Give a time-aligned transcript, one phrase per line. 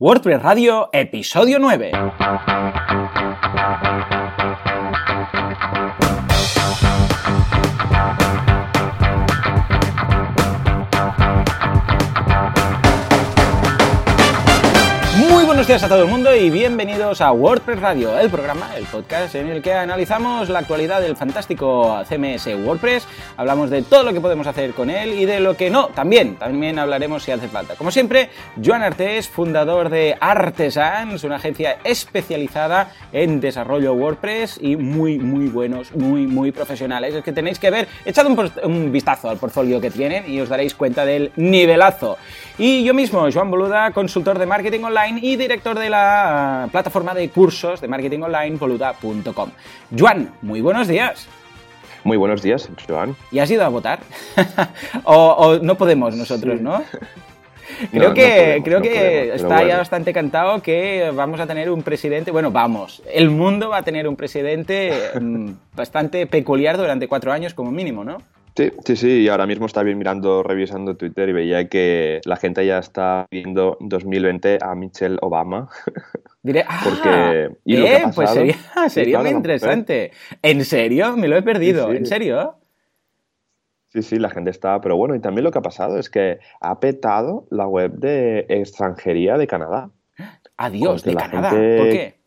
[0.00, 1.90] WordPress Radio, episodio 9.
[15.68, 19.48] Días a todo el mundo y bienvenidos a WordPress Radio, el programa, el podcast en
[19.48, 23.06] el que analizamos la actualidad del fantástico CMS WordPress,
[23.36, 26.36] hablamos de todo lo que podemos hacer con él y de lo que no, también,
[26.36, 27.74] también hablaremos si hace falta.
[27.74, 28.30] Como siempre,
[28.64, 35.94] Joan Artés, fundador de Artesans, una agencia especializada en desarrollo WordPress y muy, muy buenos,
[35.94, 37.14] muy, muy profesionales.
[37.14, 40.48] Es que tenéis que ver, echad un, un vistazo al portfolio que tienen y os
[40.48, 42.16] daréis cuenta del nivelazo.
[42.56, 47.14] Y yo mismo, Joan Boluda, consultor de marketing online y director de la uh, plataforma
[47.14, 49.50] de cursos de marketing online boluda.com.
[49.98, 51.28] Juan, muy buenos días.
[52.04, 53.16] Muy buenos días, Joan.
[53.32, 53.98] ¿Y has ido a votar?
[55.04, 56.62] o, o, no podemos nosotros, sí.
[56.62, 56.82] ¿no?
[57.90, 61.46] Creo No, que, no podemos, creo no que está ya bastante cantado que vamos a
[61.46, 66.78] tener un presidente, bueno, vamos, el mundo va a tener un presidente mm, bastante peculiar
[66.78, 68.22] durante cuatro años como mínimo, ¿no?
[68.58, 72.66] Sí, sí, sí, y ahora mismo estaba mirando, revisando Twitter y veía que la gente
[72.66, 75.68] ya está viendo 2020 a Michelle Obama.
[76.42, 79.36] Diré, ah, Porque- y lo que eh, ha pues pasado- sería, Sí, sería claro, muy
[79.36, 80.10] interesante.
[80.42, 81.16] ¿En serio?
[81.16, 81.88] Me lo he perdido.
[81.88, 81.96] Sí.
[81.98, 82.56] ¿En serio?
[83.92, 86.40] Sí, sí, la gente está, pero bueno, y también lo que ha pasado es que
[86.60, 89.90] ha petado la web de extranjería de Canadá.
[90.56, 91.50] Adiós, de Canadá.
[91.50, 92.18] gente- ¿Por qué?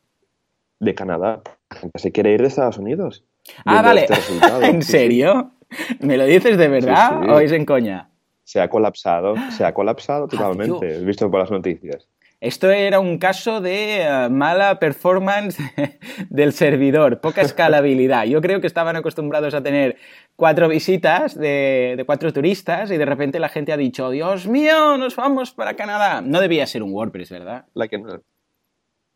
[0.79, 1.41] De Canadá.
[1.71, 3.25] La gente se quiere ir de Estados Unidos.
[3.65, 4.05] Ah, vale.
[4.09, 4.15] este.
[4.69, 5.51] ¿En serio?
[5.99, 7.29] ¿Me lo dices de verdad sí.
[7.29, 8.09] o es en coña?
[8.43, 10.85] Se ha colapsado, se ha colapsado totalmente.
[10.85, 11.01] Dios.
[11.01, 12.07] He visto por las noticias.
[12.41, 15.61] Esto era un caso de eh, mala performance
[16.29, 18.25] del servidor, poca escalabilidad.
[18.25, 19.97] Yo creo que estaban acostumbrados a tener
[20.35, 24.97] cuatro visitas de, de cuatro turistas y de repente la gente ha dicho, Dios mío,
[24.97, 26.21] nos vamos para Canadá.
[26.21, 27.65] No debía ser un WordPress, ¿verdad?
[27.75, 28.21] La que no.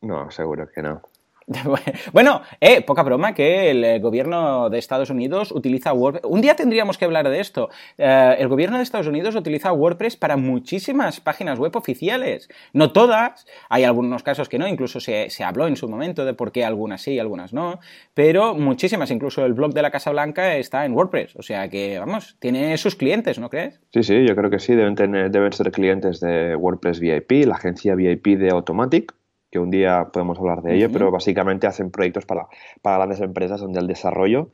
[0.01, 1.01] No, seguro que no.
[2.13, 6.23] Bueno, eh, poca broma que el eh, gobierno de Estados Unidos utiliza WordPress.
[6.25, 7.69] Un día tendríamos que hablar de esto.
[7.97, 12.49] Eh, el gobierno de Estados Unidos utiliza WordPress para muchísimas páginas web oficiales.
[12.73, 16.33] No todas, hay algunos casos que no, incluso se, se habló en su momento de
[16.33, 17.79] por qué algunas sí y algunas no,
[18.13, 21.35] pero muchísimas, incluso el blog de la Casa Blanca está en WordPress.
[21.35, 23.79] O sea que, vamos, tiene sus clientes, ¿no crees?
[23.93, 27.55] Sí, sí, yo creo que sí, deben, tener, deben ser clientes de WordPress VIP, la
[27.55, 29.13] agencia VIP de Automatic,
[29.55, 32.47] que un día podemos hablar de ello, pero básicamente hacen proyectos para,
[32.81, 34.49] para grandes empresas donde el desarrollo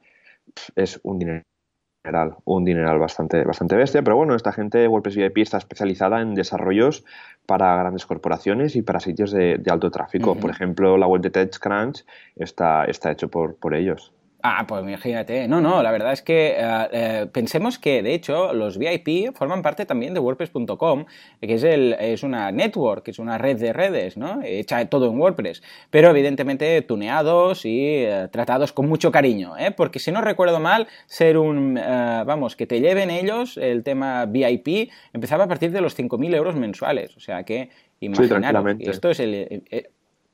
[0.75, 5.39] es un dineral, un dineral bastante, bastante bestia, pero bueno, esta gente de WordPress VIP
[5.39, 7.03] está especializada en desarrollos
[7.47, 10.35] para grandes corporaciones y para sitios de, de alto tráfico.
[10.35, 14.13] Por ejemplo, la web de TechCrunch está, está hecho por, por ellos.
[14.43, 15.47] Ah, pues imagínate.
[15.47, 19.61] No, no, la verdad es que eh, eh, pensemos que, de hecho, los VIP forman
[19.61, 21.05] parte también de WordPress.com,
[21.39, 24.41] que es, el, es una network, es una red de redes, ¿no?
[24.43, 29.71] Hecha todo en WordPress, pero evidentemente tuneados y eh, tratados con mucho cariño, ¿eh?
[29.71, 34.89] Porque si no recuerdo mal, ser un, vamos, que te lleven ellos el tema VIP
[35.13, 37.69] empezaba a partir de los 5.000 euros mensuales, o sea que
[37.99, 39.63] imaginaros, y esto es el...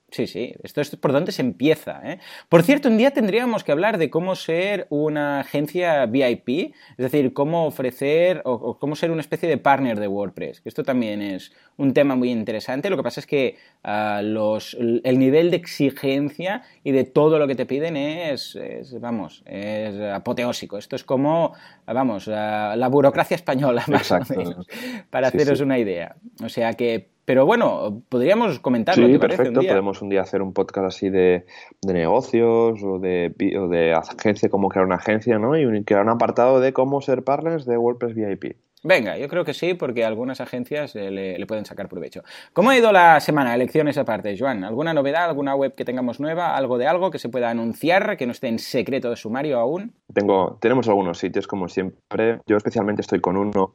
[0.10, 2.00] Sí, sí, esto es por donde se empieza.
[2.04, 2.20] ¿eh?
[2.48, 7.34] Por cierto, un día tendríamos que hablar de cómo ser una agencia VIP, es decir,
[7.34, 11.52] cómo ofrecer o, o cómo ser una especie de partner de WordPress, esto también es
[11.76, 12.90] un tema muy interesante.
[12.90, 17.46] Lo que pasa es que ah, los, el nivel de exigencia y de todo lo
[17.46, 20.78] que te piden es, es, vamos, es apoteósico.
[20.78, 21.54] Esto es como,
[21.86, 24.34] vamos, ah, la burocracia española, más Exacto.
[24.36, 24.68] o menos,
[25.10, 25.64] para Sí, haceros sí.
[25.66, 26.16] una idea.
[26.42, 29.38] O sea que, pero bueno, podríamos comentarlo, Sí, ¿te parece?
[29.40, 29.60] perfecto.
[29.60, 29.72] Un día?
[29.74, 31.46] Podemos un día hacer un podcast así de,
[31.82, 35.58] de negocios o de, o de agencia, cómo crear una agencia, ¿no?
[35.58, 38.56] Y un- crear un apartado de cómo ser partners de WordPress VIP.
[38.84, 42.22] Venga, yo creo que sí, porque algunas agencias eh, le, le pueden sacar provecho.
[42.54, 43.54] ¿Cómo ha ido la semana?
[43.54, 44.64] Elecciones aparte, Joan.
[44.64, 48.26] ¿Alguna novedad, alguna web que tengamos nueva, algo de algo que se pueda anunciar, que
[48.26, 49.94] no esté en secreto de sumario aún?
[50.14, 52.40] Tengo, tenemos algunos sitios, como siempre.
[52.48, 53.74] Yo especialmente estoy con uno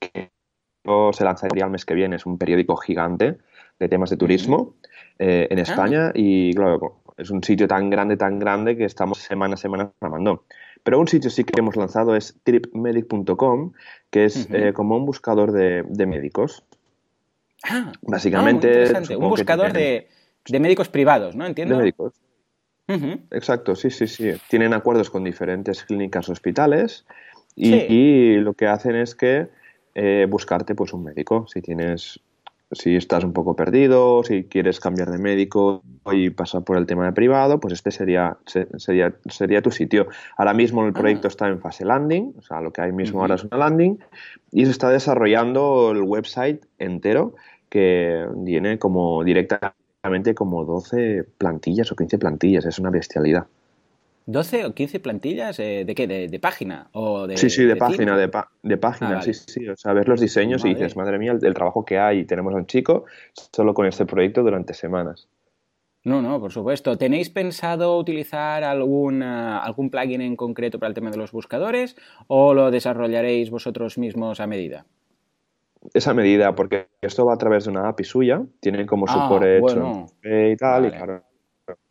[0.00, 0.30] que
[1.12, 2.16] se lanzaría el mes que viene.
[2.16, 3.38] Es un periódico gigante
[3.78, 4.74] de temas de turismo
[5.18, 9.54] eh, en España y, claro, es un sitio tan grande, tan grande que estamos semana
[9.54, 10.44] a semana llamando.
[10.82, 13.72] Pero un sitio sí que hemos lanzado es tripmedic.com,
[14.10, 16.64] que es eh, como un buscador de, de médicos.
[17.68, 20.08] Ah, Básicamente, ah, supongo Un buscador de,
[20.46, 21.44] de médicos privados, ¿no?
[21.44, 21.76] De Entiendo.
[21.78, 22.14] médicos.
[22.88, 23.18] Ujú.
[23.32, 24.32] Exacto, sí, sí, sí.
[24.48, 27.04] Tienen acuerdos con diferentes clínicas, hospitales
[27.54, 27.86] y, Sí.
[27.88, 29.48] y lo que hacen es que
[29.94, 31.46] eh, buscarte pues un médico.
[31.52, 32.20] Si tienes,
[32.72, 35.82] si estás un poco perdido, si quieres cambiar de médico
[36.12, 40.08] y pasar por el tema de privado, pues este sería, se- sería, sería tu sitio.
[40.36, 41.30] Ahora mismo el proyecto Ah.
[41.30, 43.98] está en fase landing, o sea, lo que hay mismo ahora es una landing
[44.52, 47.34] y se está desarrollando el website entero
[47.70, 53.46] que viene como directamente como 12 plantillas o 15 plantillas, es una bestialidad.
[54.28, 55.58] ¿12 o 15 plantillas?
[55.58, 56.06] Eh, ¿De qué?
[56.06, 56.90] ¿De, página?
[56.92, 58.30] ¿O de, sí, sí, de, página, de,
[58.62, 59.66] de, página, ah, sí, sí.
[59.66, 62.26] O sea, ves los diseños y dices, madre mía, el, trabajo que hay.
[62.26, 65.28] Tenemos a un chico solo con este proyecto durante semanas.
[66.04, 66.98] No, no, por supuesto.
[66.98, 71.96] ¿Tenéis pensado utilizar algún, algún plugin en concreto para el tema de los buscadores
[72.26, 74.84] o lo desarrollaréis vosotros mismos a medida?
[75.94, 79.46] Esa medida, porque esto va a través de una API suya, tiene como ah, support
[79.46, 81.22] hecho y tal, y claro,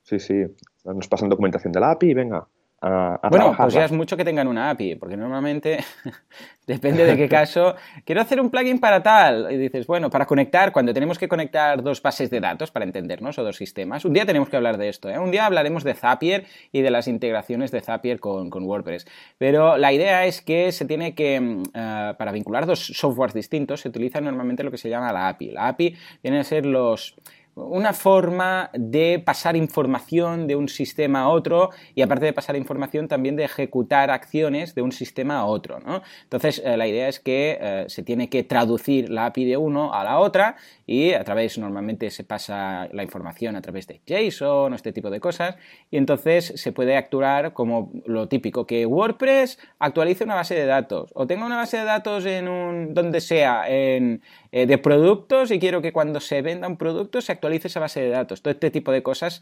[0.03, 0.45] sí, sí,
[0.93, 2.47] nos pasan documentación de la API y venga,
[2.79, 5.79] bueno, pues ya es mucho que tengan una API, porque normalmente
[6.67, 7.75] depende de qué caso.
[8.05, 9.51] Quiero hacer un plugin para tal.
[9.51, 13.39] Y dices, bueno, para conectar, cuando tenemos que conectar dos bases de datos para entendernos
[13.39, 14.05] o dos sistemas.
[14.05, 15.09] Un día tenemos que hablar de esto.
[15.09, 15.17] ¿eh?
[15.17, 19.07] Un día hablaremos de Zapier y de las integraciones de Zapier con, WordPress.
[19.37, 23.81] Pero la idea es que se tiene que, mm, eh, para vincular dos softwares distintos,
[23.81, 25.51] se utiliza normalmente lo que se llama la API.
[25.51, 27.15] La API viene a ser los
[27.57, 33.07] una forma de pasar información de un sistema a otro y aparte de pasar información
[33.07, 35.79] también de ejecutar acciones de un sistema a otro.
[35.79, 36.01] ¿no?
[36.23, 39.93] Entonces eh, la idea es que eh, se tiene que traducir la API de uno
[39.93, 40.55] a la otra
[40.85, 45.09] y a través normalmente se pasa la información a través de JSON o este tipo
[45.09, 45.55] de cosas
[45.89, 51.11] y entonces se puede actuar como lo típico que WordPress actualice una base de datos
[51.15, 54.21] o tenga una base de datos en un donde sea en
[54.51, 58.09] de productos y quiero que cuando se venda un producto se actualice esa base de
[58.09, 58.41] datos.
[58.41, 59.41] Todo este tipo de cosas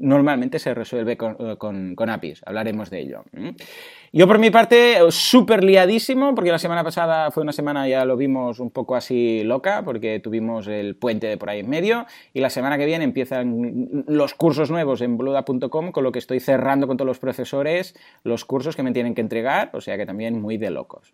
[0.00, 2.42] normalmente se resuelve con, eh, APIs.
[2.46, 3.22] Hablaremos de ello.
[4.12, 8.16] Yo por mi parte, súper liadísimo, porque la semana pasada fue una semana, ya lo
[8.16, 12.40] vimos un poco así loca, porque tuvimos el puente de por ahí en medio, y
[12.40, 16.86] la semana que viene empiezan los cursos nuevos en boluda.com, con lo que estoy cerrando
[16.86, 17.94] con todos los profesores
[18.24, 21.12] los cursos que me tienen que entregar, o sea que también muy de locos.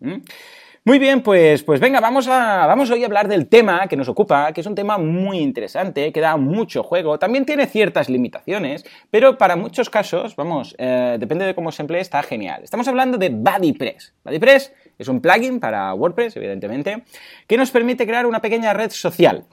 [0.87, 4.07] Muy bien, pues, pues venga, vamos, a, vamos hoy a hablar del tema que nos
[4.07, 8.85] ocupa, que es un tema muy interesante, que da mucho juego, también tiene ciertas limitaciones,
[9.11, 12.63] pero para muchos casos, vamos, eh, depende de cómo se emplee, está genial.
[12.63, 14.13] Estamos hablando de BuddyPress.
[14.23, 17.03] BuddyPress es un plugin para WordPress, evidentemente,
[17.47, 19.43] que nos permite crear una pequeña red social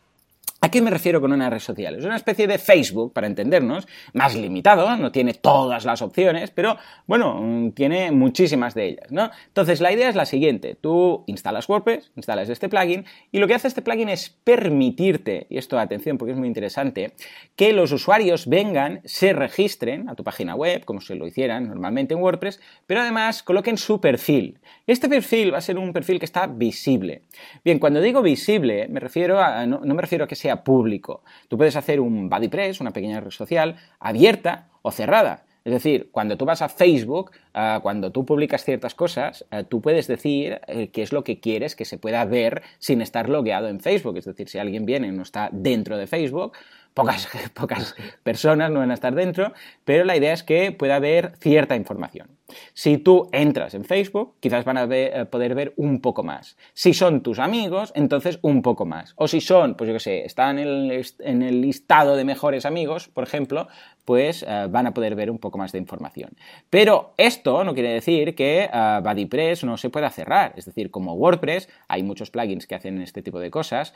[0.64, 1.94] ¿A qué me refiero con una red social?
[1.94, 6.78] Es una especie de Facebook, para entendernos, más limitado, no tiene todas las opciones, pero
[7.06, 9.30] bueno, mm, tiene muchísimas de ellas, ¿no?
[9.48, 13.52] Entonces, la idea es la siguiente, tú instalas WordPress, instalas este plugin, y lo que
[13.52, 17.12] hace este plugin es permitirte, y esto atención porque es muy interesante,
[17.56, 22.14] que los usuarios vengan, se registren a tu página web, como se lo hicieran normalmente
[22.14, 24.60] en WordPress, pero además coloquen su perfil.
[24.86, 27.20] Este perfil va a ser un perfil que está visible.
[27.62, 31.22] Bien, cuando digo visible, me refiero a, no me refiero a que sea público.
[31.48, 35.44] Tú puedes hacer un BuddyPress, una pequeña red social, abierta o cerrada.
[35.64, 39.80] Es decir, cuando tú vas a Facebook, ah, cuando tú publicas ciertas cosas, ah, tú
[39.80, 43.68] puedes decir eh, qué es lo que quieres que se pueda ver sin estar logueado
[43.68, 44.18] en Facebook.
[44.18, 46.52] Es decir, si alguien viene y no está dentro de Facebook,
[46.92, 49.54] pocas, pocas personas no van a estar dentro,
[49.86, 52.28] pero la idea es que pueda haber cierta información.
[52.74, 56.56] Si tú entras en Facebook, quizás van a eh, poder ver un poco más.
[56.74, 59.14] Si son tus amigos, entonces un poco más.
[59.16, 63.24] O si son, pues yo qué sé, están en el, listado de mejores amigos, por
[63.24, 63.68] ejemplo,
[64.04, 66.30] pues eh, van a poder ver un poco más de información.
[66.68, 70.52] Pero esto no quiere decir que uh, BuddyPress no se pueda cerrar.
[70.56, 73.94] Es decir, como WordPress, hay muchos plugins que hacen este tipo de cosas.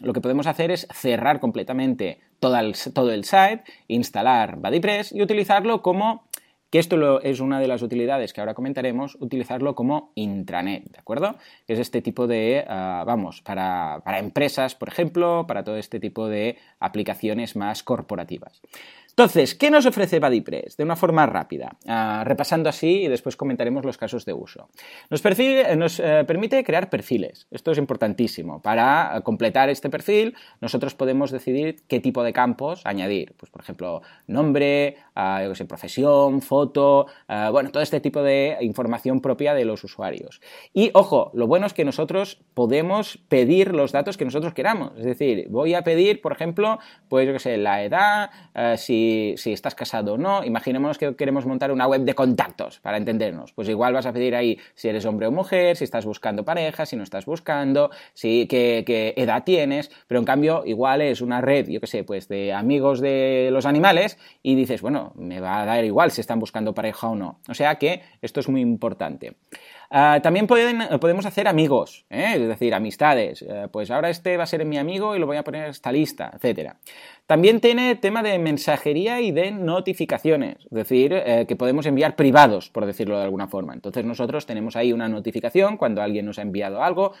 [0.00, 5.20] lo que podemos hacer es cerrar completamente todo el, todo el site, instalar BuddyPress y
[5.20, 6.28] utilizarlo como
[6.70, 11.36] que esto es una de las utilidades que ahora comentaremos, utilizarlo como intranet, ¿de acuerdo?
[11.66, 16.00] Que es este tipo de, ah, vamos, para, para empresas, por ejemplo, para todo este
[16.00, 18.60] tipo de aplicaciones más corporativas.
[19.18, 20.76] Entonces, ¿qué nos ofrece BuddyPress?
[20.76, 24.68] De una forma rápida, ah, repasando así y después comentaremos los casos de uso.
[25.10, 28.62] Nos, eh, permite crear perfiles, esto es importantísimo.
[28.62, 33.34] Para completar este perfil, nosotros podemos decidir qué tipo de campos añadir.
[33.36, 39.52] Pues, por ejemplo, nombre, ah, profesión, foto, ah, bueno, todo este tipo de información propia
[39.52, 40.40] de los usuarios.
[40.72, 44.92] Y, ojo, lo bueno es que nosotros podemos pedir los datos que nosotros queramos.
[44.96, 48.30] Es decir, voy a pedir, por ejemplo, pues yo qué sé, la edad,
[48.76, 50.44] si si, estás casado o no.
[50.44, 53.52] Imaginémonos que queremos montar una web de contactos, para entendernos.
[53.52, 56.86] Pues igual vas a pedir ahí si eres hombre o mujer, si estás buscando pareja,
[56.86, 61.68] si no estás buscando, si, qué, edad tienes, pero en cambio igual es una red,
[61.68, 65.66] yo qué sé, pues de amigos de los animales y dices, bueno, me va a
[65.66, 67.40] dar igual si están buscando pareja o no.
[67.48, 69.36] O sea que esto es muy importante.
[69.90, 72.32] Ah, también podemos hacer amigos, ¿eh?
[72.34, 73.40] es decir, amistades.
[73.40, 75.70] Eh, pues ahora este va a ser mi amigo y lo voy a poner en
[75.70, 76.74] esta lista, etc.
[77.26, 82.68] También tiene tema de mensajería y de notificaciones, es decir, eh, que podemos enviar privados,
[82.68, 83.72] por decirlo de alguna forma.
[83.72, 87.14] Entonces nosotros tenemos ahí una notificación cuando alguien nos ha enviado algo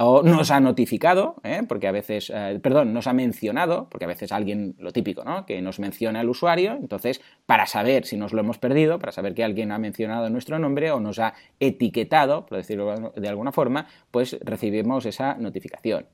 [0.00, 1.62] o nos ha notificado, ¿eh?
[1.68, 5.44] porque a veces, eh, perdón, nos ha mencionado, porque a veces alguien, lo típico, ¿no?
[5.44, 9.34] Que nos menciona el usuario, entonces, para saber si nos lo hemos perdido, para saber
[9.34, 13.88] que alguien ha mencionado nuestro nombre o nos ha etiquetado, por decirlo de alguna forma,
[14.12, 16.06] pues recibimos esa notificación.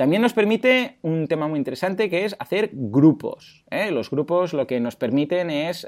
[0.00, 3.66] También nos permite un tema muy interesante que es hacer grupos.
[3.70, 3.90] ¿eh?
[3.90, 5.86] Los grupos lo que nos permiten es,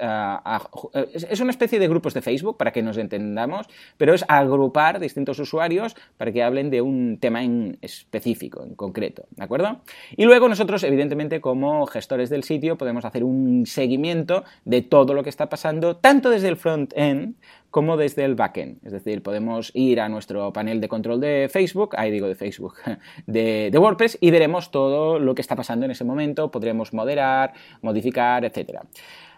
[1.31, 5.38] es una especie de grupos de Facebook, para que nos entendamos, pero es agrupar distintos
[5.38, 9.81] usuarios para que hablen de un tema en específico, en concreto, ¿de acuerdo?
[10.14, 15.23] Y luego nosotros, evidentemente, como gestores del sitio, podemos hacer un seguimiento de todo lo
[15.23, 17.37] que está pasando, tanto desde el front-end
[17.73, 18.85] como desde el backend.
[18.87, 22.75] Es decir, podemos ir a nuestro panel de control de Facebook, ahí digo de Facebook,
[23.26, 28.45] de, WordPress, y veremos todo lo que está pasando en ese momento, podremos moderar, modificar,
[28.45, 28.81] etc.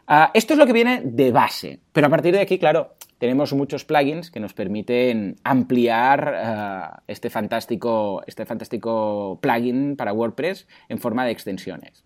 [0.08, 3.54] Ah, esto es lo que viene de base, pero a partir de aquí, claro, tenemos
[3.54, 10.98] muchos plugins que nos permiten ampliar eh, este, fantástico, este fantástico plugin para WordPress en
[10.98, 12.04] forma de extensiones.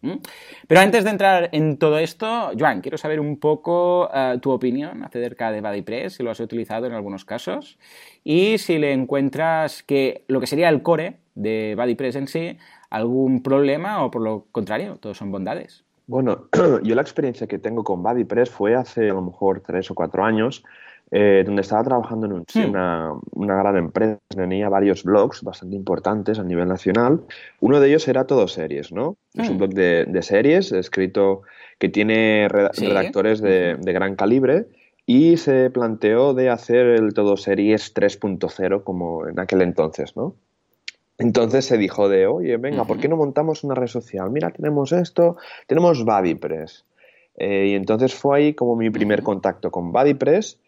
[0.68, 5.02] Pero antes de entrar en todo esto, Joan, quiero saber un poco eh, tu opinión
[5.02, 7.80] acerca de BuddyPress, si lo has utilizado en algunos casos
[8.22, 12.58] y si le encuentras que lo que sería el core de BuddyPress en sí,
[12.90, 15.82] algún problema o por lo contrario, todos son bondades.
[16.06, 16.46] Bueno,
[16.84, 20.25] yo la experiencia que tengo con BuddyPress fue hace a lo mejor tres o cuatro
[20.25, 20.62] años
[21.10, 22.68] eh, donde estaba trabajando en hmm.
[22.68, 27.22] una, una, gran empresa, tenía varios blogs bastante importantes a nivel nacional.
[27.60, 29.16] Uno de ellos era Todo Series, ¿no?
[29.34, 29.58] Es un hmm.
[29.58, 31.42] blog de, de, series escrito
[31.78, 34.66] que tiene redactores de, de, gran calibre
[35.06, 40.34] y se planteó de hacer el Todo Series 3.0 como en aquel entonces, ¿no?
[41.16, 44.30] Entonces se dijo de, oye, venga, ¿por qué no montamos una red social?
[44.30, 45.36] Mira, tenemos esto,
[45.66, 46.84] tenemos BuddyPress.
[47.38, 50.60] Eh, y entonces fue ahí como mi primer contacto con BuddyPress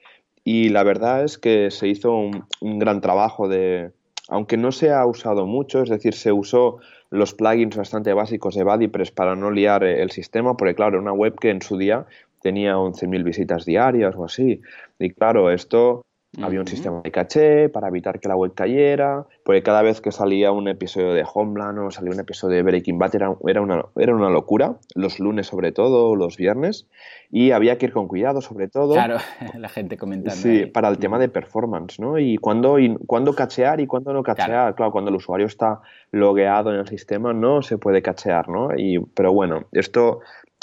[0.52, 2.44] y la verdad es que se hizo un,
[2.80, 3.92] gran trabajo de,
[4.28, 6.78] aunque no se ha usado mucho, es decir, se usó
[7.08, 11.38] los plugins bastante básicos de BuddyPress para no liar el sistema, porque claro, una web
[11.38, 12.04] que en su día
[12.42, 14.60] tenía 11.000 visitas diarias o así.
[14.98, 16.02] Y claro, esto
[16.40, 20.12] había un sistema de caché para evitar que la web cayera, porque cada vez que
[20.12, 23.84] salía un episodio de Homeland o salía un episodio de Breaking Bad era, era, una,
[23.96, 26.86] era una locura, los lunes sobre todo, los viernes,
[27.32, 28.94] y había que ir con cuidado sobre todo.
[28.94, 29.16] Claro,
[29.58, 30.40] la gente comentando.
[30.40, 32.18] Sí, para el tema de performance, ¿no?
[32.18, 34.74] Y cuándo, y cuándo cachear y cuándo no cachear.
[34.76, 34.92] Claro.
[34.92, 35.80] cuando el usuario está
[36.12, 38.68] logueado en el sistema no se puede cachear, ¿no?
[38.76, 40.20] Y, pero bueno, esto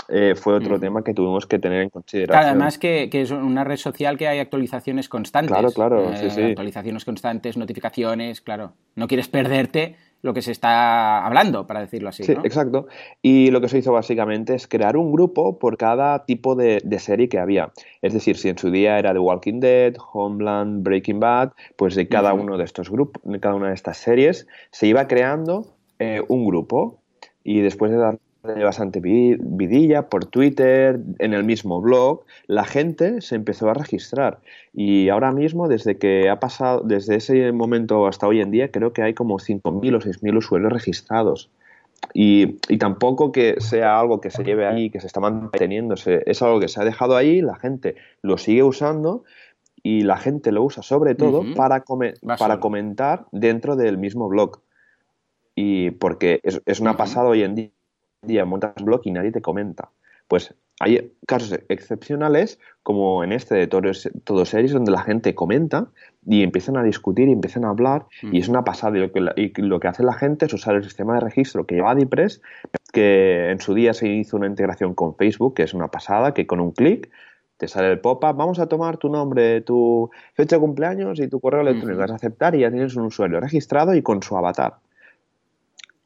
[0.09, 2.45] eh, fue otro tema que tuvimos que tener en consideración.
[2.45, 5.51] además que, es una red social que hay actualizaciones constantes.
[5.51, 6.41] Claro, claro, sí, eh, sí.
[6.41, 8.73] Actualizaciones constantes, notificaciones, claro.
[8.95, 12.23] No quieres perderte lo que se está hablando, para decirlo así.
[12.23, 12.87] Sí, exacto.
[13.21, 17.29] Y lo que se hizo básicamente es crear un grupo por cada tipo de, serie
[17.29, 17.71] que había.
[18.01, 22.07] Es decir, si en su día era The Walking Dead, Homeland, Breaking Bad, pues de
[22.07, 26.21] cada uno de estos grupos, de cada una de estas series, se iba creando eh,
[26.27, 27.01] un grupo.
[27.43, 28.19] Y después de dar
[28.63, 34.39] bastante vidilla por Twitter, en el mismo blog, la gente se empezó a registrar.
[34.73, 38.93] Y ahora mismo, desde que ha pasado, desde ese momento hasta hoy en día, creo
[38.93, 41.49] que hay como 5.000 o 6.000 usuarios registrados.
[42.13, 46.41] Y, y, tampoco que sea algo que se lleve ahí, que se está manteniéndose, es
[46.41, 49.23] algo que se ha dejado ahí, la gente lo sigue usando
[49.81, 51.83] y la gente lo usa sobre todo para,
[52.37, 54.61] para comentar dentro del mismo blog.
[55.55, 57.71] Y porque es, es una pasada hoy en día
[58.27, 59.89] día montas blog y nadie te comenta.
[60.27, 65.87] Pues hay casos excepcionales, como en este de todos, todos series, donde la gente comenta
[66.25, 68.97] y empiezan a discutir y empiezan a hablar, y es una pasada.
[68.97, 71.75] Y lo, que, lo que hace la gente es usar el sistema de registro que
[71.75, 72.41] lleva Adipress,
[72.93, 76.45] que en su día se hizo una integración con Facebook, que es una pasada, que
[76.45, 77.09] con un clic
[77.57, 81.39] te sale el pop-up, vamos a tomar tu nombre, tu fecha de cumpleaños y tu
[81.39, 84.75] correo electrónico, vas a aceptar y ya tienes un usuario registrado y con su avatar.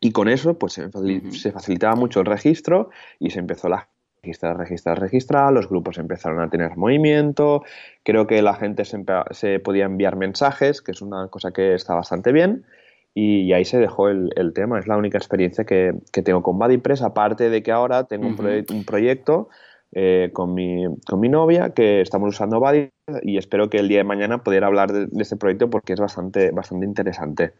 [0.03, 2.89] Y con eso, pues se facilitaba mucho el registro
[3.19, 3.87] y se empezó a
[4.23, 7.63] registrar, registrar, registrar, los grupos empezaron a tener movimiento,
[8.03, 12.31] creo que la gente se, podía enviar mensajes, que es una cosa que está bastante
[12.31, 12.65] bien,
[13.13, 14.79] y, ahí se dejó el, tema.
[14.79, 15.93] Es la única experiencia que,
[16.23, 19.49] tengo con BuddyPress, aparte de que ahora tengo un, proyecto
[19.91, 22.89] eh, con, mi, con mi novia que estamos usando Buddy
[23.23, 25.99] y espero que el día de mañana pudiera hablar de, de este proyecto porque es
[25.99, 27.53] bastante, bastante interesante.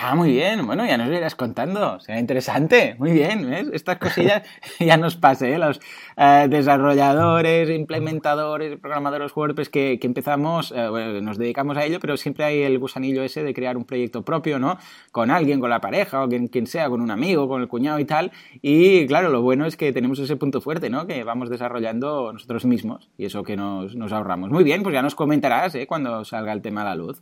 [0.00, 0.64] Ah, muy bien.
[0.64, 1.98] Bueno, ya nos irás contando.
[1.98, 2.94] Será interesante.
[3.00, 3.50] Muy bien.
[3.50, 3.68] ¿ves?
[3.72, 4.42] Estas cosillas
[4.78, 5.52] ya nos pase.
[5.52, 5.58] ¿eh?
[5.58, 5.80] Los
[6.16, 12.44] eh, desarrolladores, implementadores, programadores WordPress que, que empezamos, eh, nos dedicamos a ello, pero siempre
[12.44, 14.78] hay el gusanillo ese de crear un proyecto propio, ¿no?
[15.10, 17.98] Con alguien, con la pareja o quien, quien sea, con un amigo, con el cuñado
[17.98, 18.30] y tal.
[18.62, 21.08] Y claro, lo bueno es que tenemos ese punto fuerte, ¿no?
[21.08, 24.50] Que vamos desarrollando nosotros mismos y eso que nos, nos ahorramos.
[24.50, 25.88] Muy bien, pues ya nos comentarás ¿eh?
[25.88, 27.20] cuando salga el tema a la luz.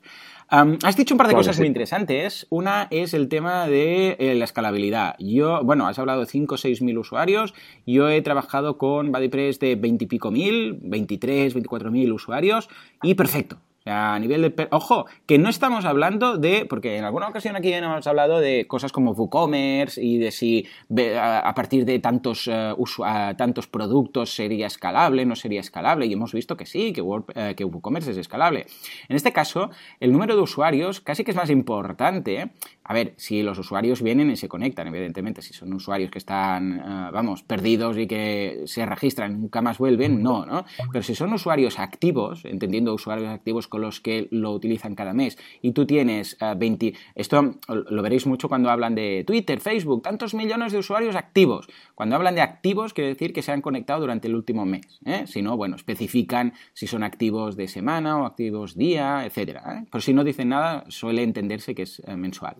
[0.48, 2.46] Has dicho un par de cosas muy interesantes.
[2.50, 5.14] Una una es el tema de eh, la escalabilidad.
[5.20, 7.54] Yo, bueno, has hablado de 5 o 6 mil usuarios.
[7.86, 12.68] Yo he trabajado con BuddyPress de 20 y pico mil, 23, 24 mil usuarios
[13.04, 14.68] y perfecto a nivel de...
[14.70, 16.66] Ojo, que no estamos hablando de...
[16.68, 20.66] Porque en alguna ocasión aquí hemos hablado de cosas como WooCommerce y de si
[21.18, 22.74] a partir de tantos, eh,
[23.36, 26.06] tantos productos sería escalable, no sería escalable.
[26.06, 27.02] Y hemos visto que sí, que,
[27.34, 28.66] eh, que WooCommerce es escalable.
[29.08, 32.50] En este caso, el número de usuarios casi que es más importante.
[32.84, 35.42] A ver, si los usuarios vienen y se conectan, evidentemente.
[35.42, 39.78] Si son usuarios que están, eh, vamos, perdidos y que se registran y nunca más
[39.78, 40.64] vuelven, no, ¿no?
[40.92, 45.72] Pero si son usuarios activos, entendiendo usuarios activos los que lo utilizan cada mes y
[45.72, 50.72] tú tienes 20, eh, esto lo veréis mucho cuando hablan de Twitter, Facebook, tantos millones
[50.72, 51.68] de usuarios activos.
[51.94, 55.00] Cuando hablan de activos quiere decir que se han conectado durante el último mes.
[55.04, 55.24] ¿eh?
[55.26, 59.62] Si no, bueno, especifican si son activos de semana o activos día, etcétera.
[59.80, 59.86] ¿eh?
[59.90, 62.56] Pero si no dicen nada, suele entenderse que es mensual.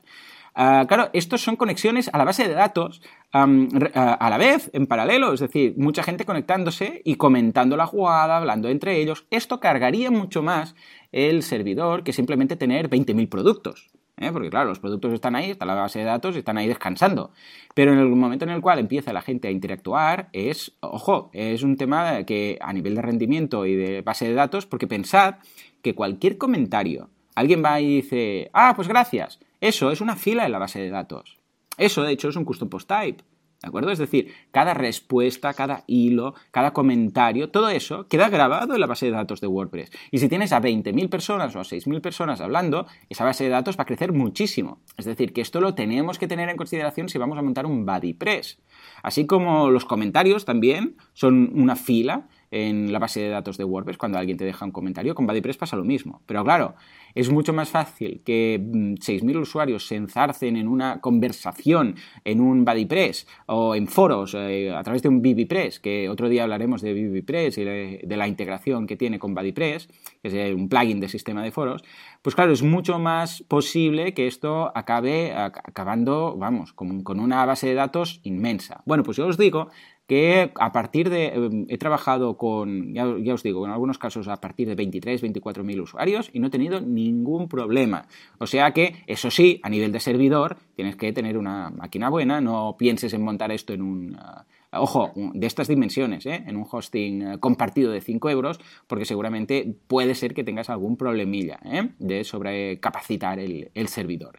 [0.59, 5.35] Ah, claro, estos son conexiones a la base de datos a la vez, en paralelo,
[5.35, 9.27] es decir, mucha gente conectándose y comentando la jugada, hablando entre ellos.
[9.31, 10.75] Esto cargaría mucho más
[11.17, 13.89] el servidor que simplemente tener 20.000 productos.
[14.19, 14.31] ¿eh?
[14.31, 17.31] Porque claro, los productos están ahí, está la base de datos, están ahí descansando.
[17.75, 21.63] Pero en el momento en el cual empieza la gente a interactuar, es, ojo, es
[21.63, 25.37] un tema que a nivel de rendimiento y de base de datos, porque pensad
[25.81, 30.53] que cualquier comentario, alguien va y dice, ah, pues gracias, eso es una fila en
[30.53, 31.39] la base de datos.
[31.79, 33.25] Eso, de hecho, es un custom post type.
[33.63, 33.91] ¿De acuerdo?
[33.91, 39.07] Es decir, cada respuesta, cada hilo, cada comentario, todo eso queda grabado en la base
[39.07, 39.91] de datos de WordPress.
[40.11, 43.79] Y si tienes a 20.000 personas o a 6.000 personas hablando, esa base de datos
[43.79, 44.81] va a crecer muchísimo.
[44.99, 47.87] Es decir, que esto lo tenemos que tener en consideración si vamos a montar un
[47.87, 48.61] BuddyPress.
[49.03, 53.99] Así como los comentarios también son una fila en la base de datos de WordPress
[53.99, 55.15] cuando alguien te deja un comentario.
[55.15, 56.23] Con BuddyPress pasa lo mismo.
[56.27, 56.75] Pero claro,
[57.17, 62.65] es mucho más fácil que 6.000 mm, usuarios se enzarcen en una conversación en un
[62.65, 66.93] BuddyPress o en foros eh, a través de un BBPress, que otro día hablaremos de
[66.93, 69.89] BBPress y de, la integración que tiene con BuddyPress,
[70.23, 71.83] que es un plugin de sistema de foros,
[72.21, 77.67] pues claro, es mucho más posible que esto acabe acabando, vamos, con, con una base
[77.67, 78.83] de datos inmensa.
[78.85, 79.71] Bueno, pues yo os digo
[80.07, 84.41] que a partir de, em, he trabajado con, ya, os digo, en algunos casos a
[84.41, 88.07] partir de 23, 24 mil usuarios y no he tenido ningún problema.
[88.39, 92.41] O sea que, eso sí, a nivel de servidor, tienes que tener una máquina buena,
[92.41, 94.17] no pienses en montar esto en un...
[94.19, 94.47] Ah,
[94.79, 96.45] ojo, de estas dimensiones, ¿eh?
[96.47, 100.97] en un hosting eh, compartido de 5 euros, porque seguramente puede ser que tengas algún
[100.97, 101.91] problemilla ¿eh?
[101.99, 104.39] de sobrecapacitar el, el servidor.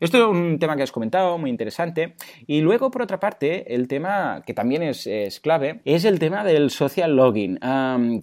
[0.00, 2.14] Esto es un tema que has comentado, muy interesante.
[2.46, 5.08] Y luego, por otra parte, el tema que también es,
[5.42, 7.58] clave es el tema del social login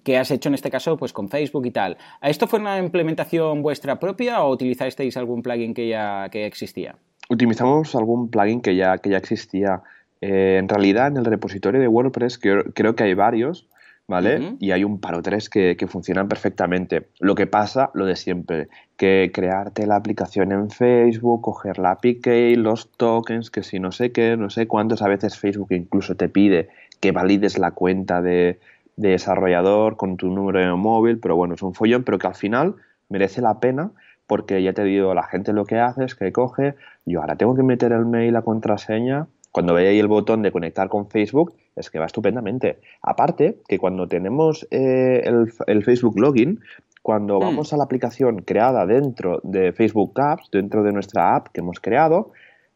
[0.04, 1.98] que has hecho en este caso pues con Facebook y tal.
[2.22, 6.96] ¿Esto fue una implementación vuestra propia o utilizasteis algún plugin que ya, que existía?
[7.30, 9.82] Utilizamos algún plugin que ya, que ya existía.
[10.22, 13.68] Eh, en realidad, en el repositorio de WordPress creo que hay varios.
[14.08, 14.56] ¿Vale?
[14.60, 17.08] Y hay un par o tres que, funcionan perfectamente.
[17.20, 22.56] Lo que pasa, lo de siempre, que crearte la aplicación en Facebook, coger la API
[22.56, 26.30] los tokens, que si no sé qué, no sé cuántos, a veces Facebook incluso te
[26.30, 28.60] pide que valides la cuenta de,
[28.98, 32.76] desarrollador con tu número de móvil, pero bueno, es un follón, pero que al final
[33.10, 33.92] merece la pena
[34.28, 37.56] porque ya te digo, la gente lo que hace es que coge, yo ahora tengo
[37.56, 41.90] que meter el mail, la contraseña, cuando veáis el botón de conectar con Facebook, es
[41.90, 42.80] que va estupendamente.
[43.02, 45.24] Aparte, que cuando tenemos eh,
[45.68, 46.62] el, Facebook Login,
[47.02, 47.42] cuando hmm.
[47.42, 51.80] vamos a la aplicación creada dentro de Facebook Apps, dentro de nuestra app que hemos
[51.80, 52.32] creado,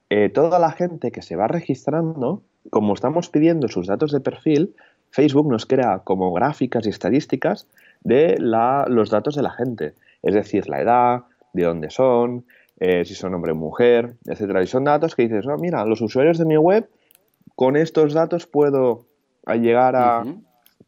[0.09, 4.75] eh, toda la gente que se va registrando, como estamos pidiendo sus datos de perfil,
[5.12, 7.67] Facebook nos crea como gráficas y estadísticas
[8.03, 9.93] de los datos de la gente.
[10.21, 12.45] Es decir, la edad, de dónde son,
[12.79, 14.62] eh, si son hombre o mujer, etcétera.
[14.62, 16.88] Y son datos que dices, no, mira, los usuarios de mi web,
[17.59, 19.05] con estos datos puedo
[19.45, 20.23] llegar a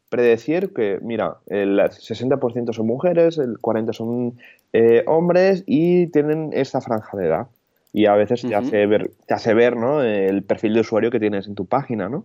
[0.08, 4.38] predecir que, mira, el 60% son mujeres, el 40% son
[4.72, 7.48] eh, hombres y tienen esta franja de edad
[7.92, 10.02] y a veces te, hace ver, te hace ver ¿no?
[10.02, 12.08] el perfil de usuario que tienes en tu página.
[12.08, 12.24] ¿no?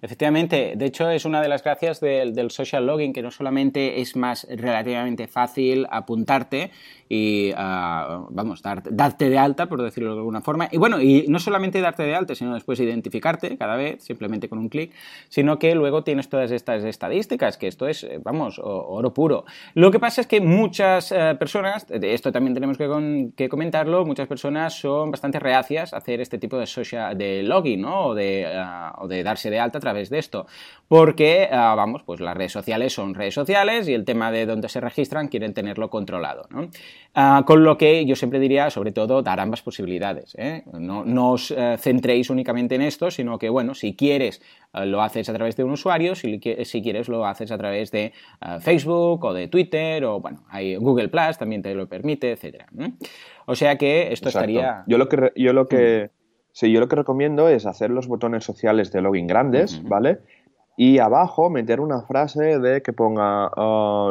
[0.00, 4.16] Efectivamente, de hecho es una de las gracias del, social login que no solamente es
[4.16, 6.70] más relativamente fácil apuntarte
[7.12, 11.40] y, ah, vamos, darte de alta, por decirlo de alguna forma, y bueno, y no
[11.40, 14.92] solamente darte de alta, sino después identificarte cada vez, simplemente con un clic,
[15.28, 19.44] sino que luego tienes todas estas estadísticas, que esto es, eh, vamos, oro puro.
[19.74, 24.28] Lo que pasa es que muchas eh, personas, esto también tenemos que, que comentarlo, muchas
[24.28, 28.06] personas son bastante reacias a hacer este tipo de, social, de login ¿no?
[28.06, 30.46] o, de, ah, o de darse de alta a través de esto.
[30.86, 34.68] Porque, ah, vamos, pues las redes sociales son redes sociales y el tema de dónde
[34.68, 36.46] se registran quieren tenerlo controlado.
[36.50, 36.68] ¿no?
[37.12, 40.36] Ah, con lo que yo siempre diría, sobre todo, dar ambas posibilidades.
[40.38, 40.62] ¿eh?
[40.72, 44.40] No, os eh, centréis únicamente en esto, sino que, bueno, si quieres,
[44.72, 47.90] eh, lo haces a través de un usuario, si, si quieres, lo haces a través
[47.90, 48.12] de
[48.60, 52.64] Facebook o de Twitter, o, bueno, hay Google Plus también te lo permite, etc.
[53.46, 54.84] O sea que esto estaría...
[54.86, 55.32] Yo lo que...
[55.34, 56.10] Yo lo que...
[56.52, 60.18] Sí, yo lo que recomiendo es hacer los botones sociales de login grandes, ¿vale?
[60.80, 64.10] Y abajo meter una frase de que ponga o,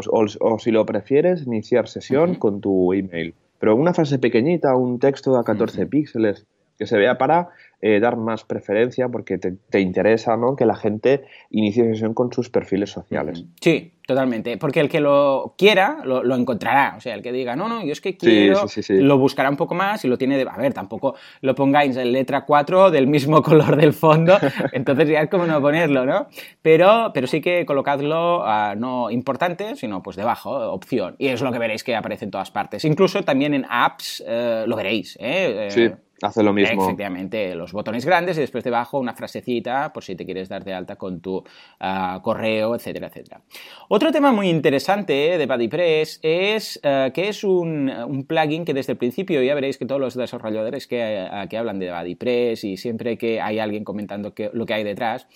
[0.59, 3.33] si lo prefieres iniciar sesión con tu email.
[3.57, 6.45] Pero una frase pequeñita, un texto de 14 píxeles
[6.77, 7.49] que se vea para
[7.81, 10.57] eh, dar más preferencia porque te, interesa ¿no?
[10.57, 13.45] que la gente inicie sesión con sus perfiles sociales.
[13.61, 14.57] Sí, totalmente.
[14.57, 16.95] Porque el que lo quiera lo, encontrará.
[16.97, 19.75] O sea, el que diga, no, no, yo es que quiero, lo buscará un poco
[19.75, 20.45] más y lo tiene de.
[20.49, 24.37] A ver, tampoco lo pongáis en letra 4 del mismo color del fondo,
[24.73, 26.27] entonces ya es como no ponerlo, ¿no?
[26.61, 28.43] Pero, pero sí que colocadlo
[28.75, 31.15] no importante, sino pues debajo, opción.
[31.17, 32.83] Y es lo que veréis que aparece en todas partes.
[32.83, 35.17] Incluso también en apps eh, lo veréis.
[35.21, 35.67] ¿eh?
[35.69, 35.89] sí.
[36.21, 36.83] Hace lo mismo.
[36.83, 40.73] Efectivamente, los botones grandes y después debajo una frasecita por si te quieres dar de
[40.73, 41.43] alta con tu
[41.79, 43.41] ah, correo, etcétera, etcétera.
[43.87, 48.97] Otro tema muy interesante de BuddyPress es ah, que es un, plugin que desde el
[48.97, 53.17] principio ya veréis que todos los desarrolladores que, ah, que hablan de BuddyPress y siempre
[53.17, 55.27] que hay alguien comentando lo que hay detrás,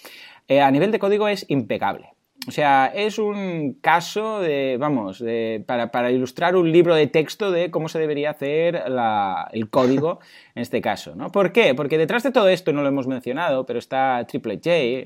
[0.48, 2.14] eh, a nivel de código es impecable.
[2.46, 5.24] O sea, es un caso de, vamos,
[5.66, 8.84] para, ilustrar un libro de texto de cómo se debería hacer
[9.54, 10.20] el código
[10.56, 11.32] en este caso, ¿no?
[11.32, 11.74] ¿Por qué?
[11.74, 15.04] Porque detrás de todo esto, no lo hemos mencionado, pero está Triple J, eh,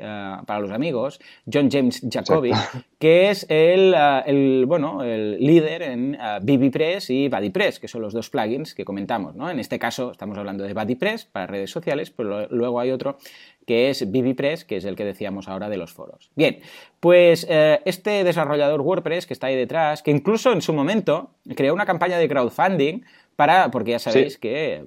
[0.48, 1.20] para los amigos,
[1.52, 2.52] John James Jacoby,
[3.00, 8.02] que es el, eh, bueno, el líder en uh, eh, BBPress y BuddyPress, que son
[8.02, 9.50] los dos plugins que comentamos, ¿no?
[9.50, 13.20] En este caso estamos hablando de BuddyPress para redes sociales, pero luego hay otro
[13.68, 16.32] que es BBPress, que es el que decíamos ahora de los foros.
[16.36, 16.62] Bien,
[17.02, 21.74] pues eh, este desarrollador WordPress que está ahí detrás, que incluso en su momento creó
[21.74, 23.02] una campaña de crowdfunding
[23.36, 24.86] para, porque ya sabéis que,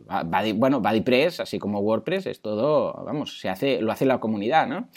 [0.56, 4.88] bueno, BuddyPress, así como WordPress, es todo, vamos, se hace, lo hace la comunidad, ¿no?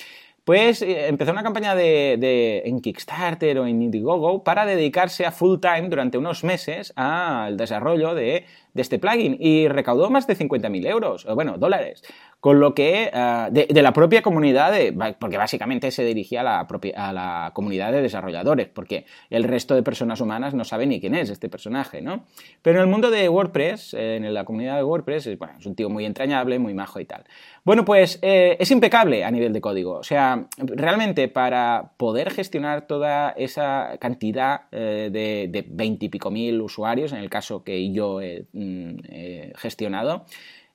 [0.44, 5.60] Pues eh, empezó una campaña de, en Kickstarter o en Indiegogo para dedicarse a full
[5.60, 11.26] time durante unos meses al desarrollo de, este plugin y recaudó más de 50.000 euros,
[11.26, 12.04] o bueno, dólares.
[12.44, 14.74] Con lo que, eh, de, la propia comunidad,
[15.18, 19.76] porque básicamente se dirigía a la, propia, a la comunidad de desarrolladores, porque el resto
[19.76, 22.26] de personas humanas no saben ni quién es este personaje, ¿no?
[22.62, 25.90] Pero en el mundo de WordPress, en la comunidad de WordPress, bueno, es un tío
[25.90, 27.24] muy entrañable, muy majo y tal.
[27.64, 29.94] Bueno, pues eh, es impecable a nivel de código.
[29.94, 37.20] O sea, realmente para poder gestionar toda esa cantidad eh, de veintipico mil usuarios, en
[37.20, 40.26] el caso que yo he mm, gestionado,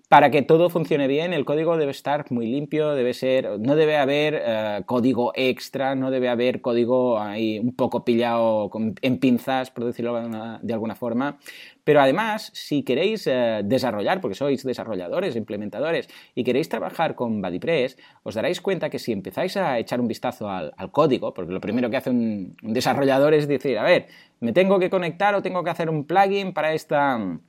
[0.09, 3.99] para que todo funcione bien, el código debe estar muy limpio, debe ser, no debe
[3.99, 8.71] haber eh, código extra, no debe haber código ahí un poco pillado
[9.03, 10.19] en pinzas, por decirlo
[10.63, 11.39] de alguna forma.
[11.85, 17.99] Pero además, si queréis eh, desarrollar, porque sois desarrolladores, implementadores, y queréis trabajar con BuddyPress,
[18.23, 21.91] os daréis cuenta que si empezáis a echar un vistazo al, código, porque lo primero
[21.91, 24.07] que hace un, un desarrollador es decir, a ver,
[24.41, 27.41] me tengo que conectar o tengo que hacer un plugin para esta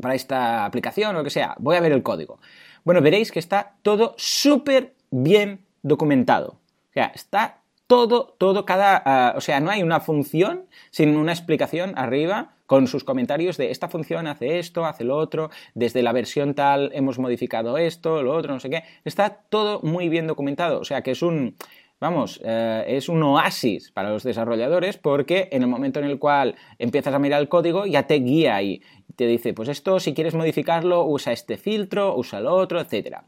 [0.00, 2.38] para esta aplicación o lo que sea, voy a ver el código.
[2.84, 6.58] Bueno, veréis que está todo súper bien documentado.
[6.90, 9.02] O sea, está todo, todo, cada...
[9.04, 13.70] Ah, o sea, no hay una función sin una explicación arriba con sus comentarios de
[13.70, 18.34] esta función hace esto, hace lo otro, desde la versión tal hemos modificado esto, lo
[18.34, 18.84] otro, no sé qué.
[19.04, 20.80] Está todo muy bien documentado.
[20.80, 21.56] O sea, que es un
[22.00, 26.54] vamos, eh, es un oasis para los desarrolladores porque en el momento en el cual
[26.78, 28.82] empiezas a mirar el código ya te guía y
[29.16, 33.18] te dice, pues esto si quieres modificarlo usa este filtro, usa el otro, etc.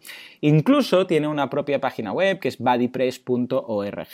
[0.40, 4.06] Incluso tiene una propia página web que es buddypress.org.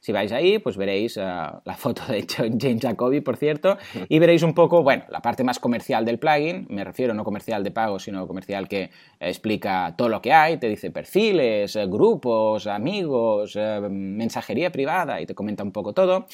[0.00, 2.26] Si vais ahí, pues veréis eh, la foto de
[2.60, 3.78] James Jacoby, por cierto,
[4.08, 7.64] y veréis un poco, bueno, la parte más comercial del plugin, me refiero no comercial
[7.64, 12.66] de pago, sino comercial que explica todo lo que hay, te dice perfiles, eh, grupos,
[12.66, 13.56] amigos,
[13.90, 16.26] mensajería privada y te comenta un poco todo.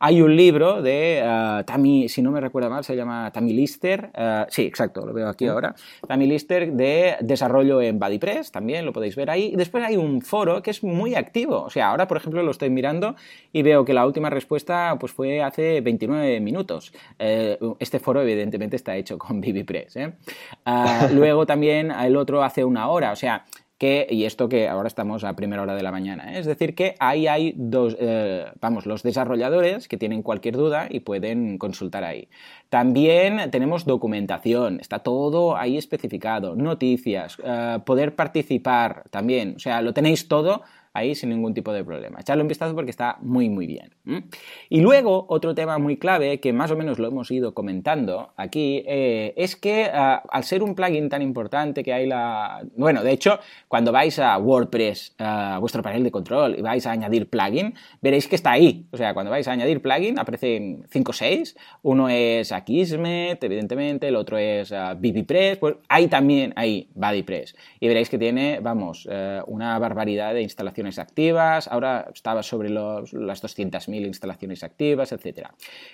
[0.00, 4.10] Hay un libro de uh, Tammy, si no me recuerdo mal, se llama Tammy Lister.
[4.16, 5.74] Uh, sí, exacto, lo veo aquí ahora.
[6.06, 9.50] Tammy Lister de desarrollo en BuddyPress, también lo podéis ver ahí.
[9.52, 11.62] Y después hay un foro que es muy activo.
[11.62, 13.07] O sea, ahora, por ejemplo, lo estoy mirando
[13.52, 16.92] y veo que la última respuesta pues, fue hace 29 minutos.
[17.18, 19.96] Eh, este foro, evidentemente, está hecho con BBPress.
[19.96, 20.12] ¿eh?
[20.66, 23.12] Uh, luego también el otro hace una hora.
[23.12, 23.44] O sea,
[23.78, 26.40] que, y esto que ahora estamos a primera hora de la mañana, ¿eh?
[26.40, 31.00] es decir, que ahí hay dos, eh, vamos, los desarrolladores que tienen cualquier duda y
[31.00, 32.28] pueden consultar ahí.
[32.68, 39.94] También tenemos documentación, está todo ahí especificado, noticias, eh, poder participar también, o sea, lo
[39.94, 40.62] tenéis todo
[40.98, 42.20] ahí sin ningún tipo de problema.
[42.20, 43.90] Echarle un vistazo porque está muy, muy bien.
[44.68, 48.82] Y luego, otro tema muy clave que más o menos lo hemos ido comentando aquí,
[48.86, 52.62] eh, es que ah, al ser un plugin tan importante que hay la...
[52.76, 56.92] Bueno, de hecho, cuando vais a WordPress, a vuestro panel de control, y vais a
[56.92, 58.86] añadir plugin, veréis que está ahí.
[58.92, 61.56] O sea, cuando vais a añadir plugin, aparecen 5 o 6.
[61.82, 64.96] Uno es Akismet, evidentemente, el otro es uh,
[65.60, 67.56] pues hay también ahí BuddyPress.
[67.80, 71.68] Y veréis que tiene, vamos, eh, una barbaridad de instalaciones activas.
[71.68, 75.48] Ahora estaba sobre los, las 200.000 instalaciones activas, etc.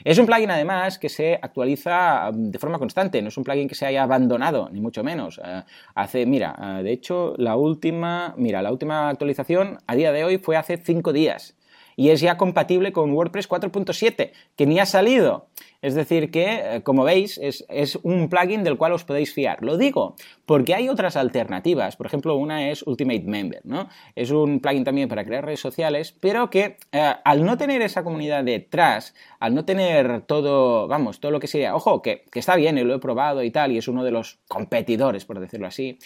[0.04, 3.20] Es un plugin, además, que se actualiza um, de forma constante.
[3.22, 5.40] No es un plugin que se haya abandonado, ni mucho menos.
[5.44, 5.62] Eh,
[5.96, 10.38] hace, mira, eh, de hecho, la última, mira, la última actualización a día de hoy
[10.38, 11.56] fue hace 5 días
[11.96, 15.48] y es ya compatible con WordPress 4.7, que ni ha salido.
[15.84, 19.62] Es decir, que, eh, como veis, es, un plugin del cual os podéis fiar.
[19.62, 21.96] Lo digo porque hay otras alternativas.
[21.96, 23.90] Por ejemplo, una es Ultimate Member, ¿no?
[24.14, 28.02] Es un plugin también para crear redes sociales, pero que eh, al no tener esa
[28.02, 32.56] comunidad detrás, al no tener todo, vamos, todo lo que sería, ojo, que, que está
[32.56, 35.66] bien, y lo he probado y tal, y es uno de los competidores, por decirlo
[35.66, 35.98] así,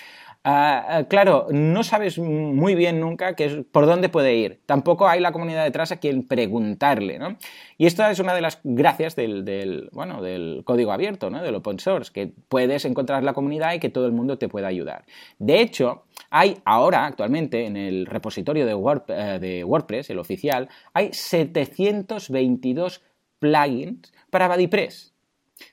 [0.45, 4.63] Ah, ah, claro, no sabes muy bien nunca que por dónde puede ir.
[4.67, 7.37] Tampoco hay la comunidad detrás a quien preguntarle, ¿no?
[7.77, 11.43] Y esto es una de las gracias del, bueno, del código abierto, ¿no?
[11.43, 14.69] Del open source, que puedes encontrar la comunidad y que todo el mundo te pueda
[14.69, 15.05] ayudar.
[15.39, 23.03] De hecho, hay ahora, actualmente, en el repositorio de, eh, WordPress, el oficial, hay 722
[23.41, 25.13] plugins para BuddyPress.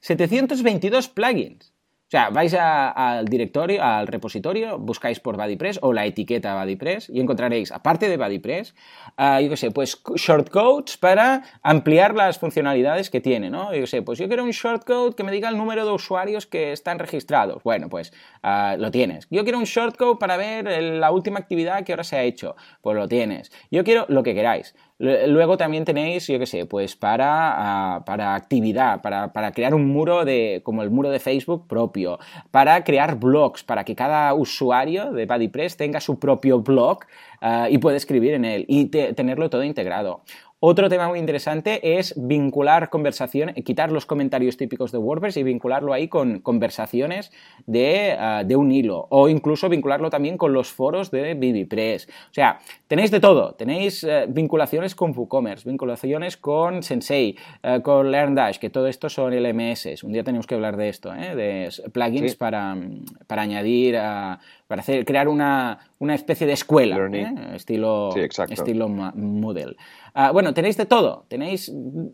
[0.02, 1.75] 722 plugins.
[2.06, 7.20] O sea, vais al directorio, al repositorio, buscáis por BuddyPress o la etiqueta BuddyPress y
[7.20, 8.76] encontraréis, aparte de BuddyPress,
[9.18, 13.74] uh, yo qué sé, pues shortcodes para ampliar las funcionalidades que tiene, ¿no?
[13.74, 16.74] Yo sé, pues yo quiero un shortcode que me diga el número de usuarios que
[16.74, 17.64] están registrados.
[17.64, 18.14] Bueno, pues
[18.44, 19.28] uh, lo tienes.
[19.32, 22.56] Yo quiero un shortcode para ver la última actividad que ahora se ha hecho.
[22.82, 23.52] Pues lo tienes.
[23.72, 24.76] Yo quiero lo que queráis.
[24.98, 29.88] Luego también tenéis, yo qué sé, pues para, ah, para actividad, para, para, crear un
[29.88, 32.18] muro de, como el muro de Facebook propio,
[32.52, 37.00] para crear blogs, para que cada usuario de BuddyPress tenga su propio blog
[37.42, 40.22] ah, y pueda escribir en él y tenerlo todo integrado.
[40.62, 45.92] Otro tema muy interesante es vincular conversaciones, quitar los comentarios típicos de WordPress y vincularlo
[45.92, 47.34] ahí con conversaciones
[47.66, 52.08] de, ah, un hilo o incluso vincularlo también con los foros de BBPress.
[52.08, 53.56] O sea, tenéis de todo.
[53.56, 59.36] Tenéis eh, vinculaciones con WooCommerce, vinculaciones con Sensei, eh, con LearnDash, que todo esto son
[59.36, 60.04] LMS.
[60.04, 61.36] Un día tenemos que hablar de esto, ¿eh?
[61.36, 62.78] de plugins para,
[63.28, 67.34] para añadir a para hacer, crear una, especie de escuela, ¿eh?
[67.54, 69.76] estilo, estilo Moodle.
[70.14, 71.72] Ah, bueno, tenéis de todo, tenéis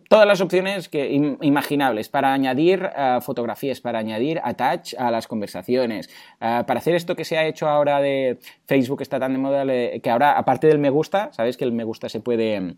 [0.10, 1.12] todas las opciones que,
[1.42, 6.10] imaginables para añadir ah, fotografías, para añadir attach a las conversaciones,
[6.40, 9.66] ah, para hacer esto que se ha hecho ahora de Facebook, está tan de moda,
[9.66, 12.76] que ahora, aparte del me gusta, sabéis que el me gusta se puede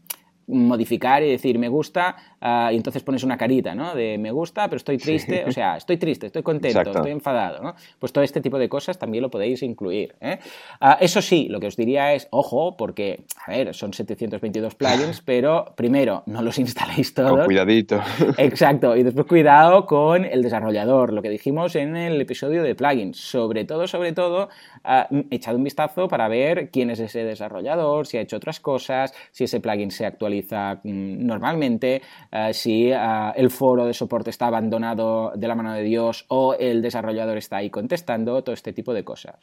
[0.48, 3.96] modificar y decir me gusta ah, y entonces pones una carita, ¿no?
[3.96, 7.76] De me gusta, pero estoy triste, o sea, estoy triste, estoy contento, estoy enfadado, ¿no?
[8.00, 10.16] Pues todo este tipo de cosas también lo podéis incluir.
[10.20, 10.40] ¿eh?
[10.82, 15.22] Ah, eso sí, lo que os diría es, ojo, porque, a ver, son 722 plugins,
[15.26, 17.32] pero primero, no los instaléis todos.
[17.32, 18.02] Con cuidadito.
[18.38, 23.18] Exacto, y después cuidado con el desarrollador, lo que dijimos en el episodio de plugins.
[23.18, 24.50] Sobre todo, sobre todo,
[24.84, 29.14] uh, echad un vistazo para ver quién es ese desarrollador, si ha hecho otras cosas,
[29.32, 32.98] si ese plugin se actualiza Mm, normalmente, eh, si eh,
[33.36, 37.58] el foro de soporte está abandonado de la mano de Dios o el desarrollador está
[37.58, 39.36] ahí contestando, todo este tipo de cosas.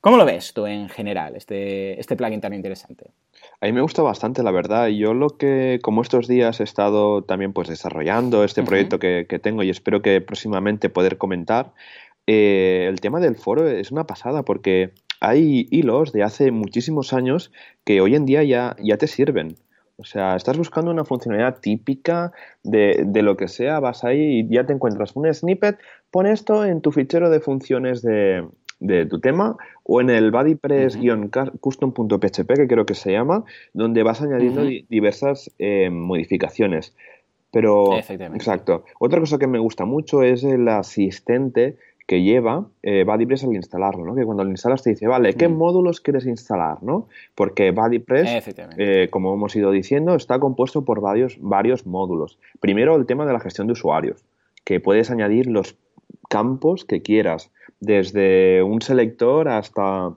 [0.00, 3.10] ¿Cómo lo ves tú en general, este, este plugin tan interesante?
[3.60, 4.88] A mí me gusta bastante, la verdad.
[4.88, 9.62] Yo lo que, como estos días he estado también pues desarrollando este proyecto que, tengo
[9.62, 11.72] y espero que próximamente poder comentar,
[12.26, 17.52] eh, el tema del foro es una pasada porque hay hilos de hace muchísimos años
[17.84, 19.56] que hoy en día ya, ya te sirven.
[19.96, 24.64] O sea, estás buscando una funcionalidad típica de, lo que sea, vas ahí y ya
[24.64, 25.78] te encuentras un snippet,
[26.10, 28.48] pon esto en tu fichero de funciones de,
[29.08, 35.52] tu tema o en el bodypress-custom.php, que creo que se llama, donde vas añadiendo diversas
[35.58, 36.96] eh, modificaciones.
[37.52, 38.84] Pero, exacto.
[38.98, 41.76] Otra cosa que me gusta mucho es el asistente
[42.12, 44.14] que lleva eh, BuddyPress al instalarlo, ¿no?
[44.14, 45.56] Que cuando lo instalas te dice, vale, ¿qué mm.
[45.56, 47.08] módulos quieres instalar, no?
[47.34, 52.38] Porque BuddyPress, eh, como hemos ido diciendo, está compuesto por varios, varios módulos.
[52.60, 54.22] Primero, el tema de la gestión de usuarios,
[54.62, 55.78] que puedes añadir los
[56.28, 60.12] campos que quieras, desde un selector hasta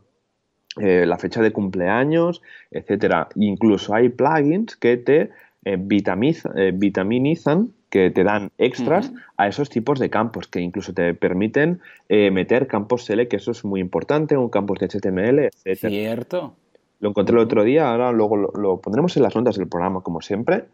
[0.81, 3.29] eh, la fecha de cumpleaños, etcétera.
[3.36, 5.29] Incluso hay plugins que te
[5.63, 11.79] vitaminizan que te dan extras a esos tipos de campos, que incluso te permiten
[12.10, 15.88] eh, meter campos select, que eso es muy importante, un campos de HTML, etc.
[15.88, 16.55] Cierto.
[16.99, 20.19] Lo encontré el otro día, ahora luego lo, pondremos en las notas del programa, como
[20.19, 20.65] siempre.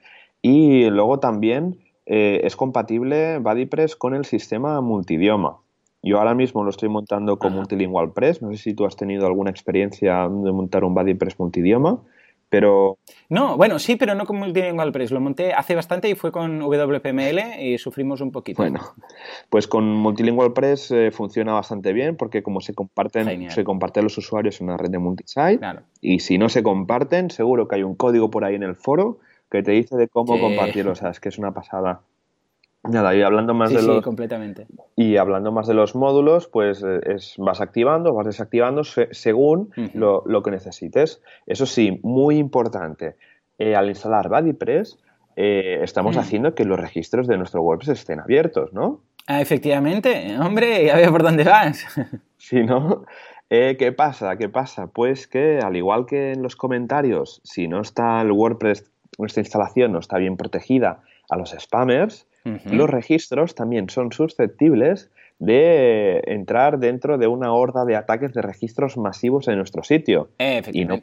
[0.41, 5.57] Y luego también eh, es compatible BuddyPress con el sistema multidioma.
[6.01, 8.41] Yo ahora mismo lo estoy montando con Multilingual Press.
[8.41, 11.99] No sé si tú has tenido alguna experiencia de montar un BuddyPress multidioma,
[12.51, 12.97] pero...
[13.29, 15.11] No, bueno, sí, pero no con Multilingual Press.
[15.11, 18.61] Lo monté hace bastante y fue con WPML y sufrimos un poquito.
[18.61, 18.81] Bueno,
[19.49, 24.17] pues con Multilingual Press eh, funciona bastante bien porque como se comparten, se comparten los
[24.17, 25.61] usuarios en una red de multisite
[26.01, 29.19] y si no se comparten, seguro que hay un código por ahí en el foro
[29.49, 30.91] que te dice de cómo compartirlo.
[30.91, 32.01] O sea, es que es una pasada.
[32.84, 34.04] Nada, y hablando más de los.
[34.04, 34.65] completamente.
[34.96, 40.44] Y hablando más de los módulos, pues eh, es, vas activando, vas desactivando según lo,
[40.44, 41.22] que necesites.
[41.46, 43.17] Eso sí, muy importante.
[43.60, 44.98] Eh, al instalar BuddyPress,
[45.36, 49.02] eh, estamos haciendo que los registros de nuestro WordPress estén abiertos, ¿no?
[49.28, 51.86] Ah, efectivamente, hombre, ya veo por dónde vas.
[52.38, 53.06] sí, ¿no?
[53.48, 54.38] ¿Qué pasa?
[54.38, 54.88] ¿Qué pasa?
[54.88, 58.89] Pues que al igual que en los comentarios, si no está el WordPress,
[59.20, 66.21] nuestra instalación no está bien protegida a los spammers, los registros también son susceptibles de
[66.27, 70.30] entrar dentro de una horda de ataques de registros masivos en nuestro sitio.
[70.71, 70.99] Y no,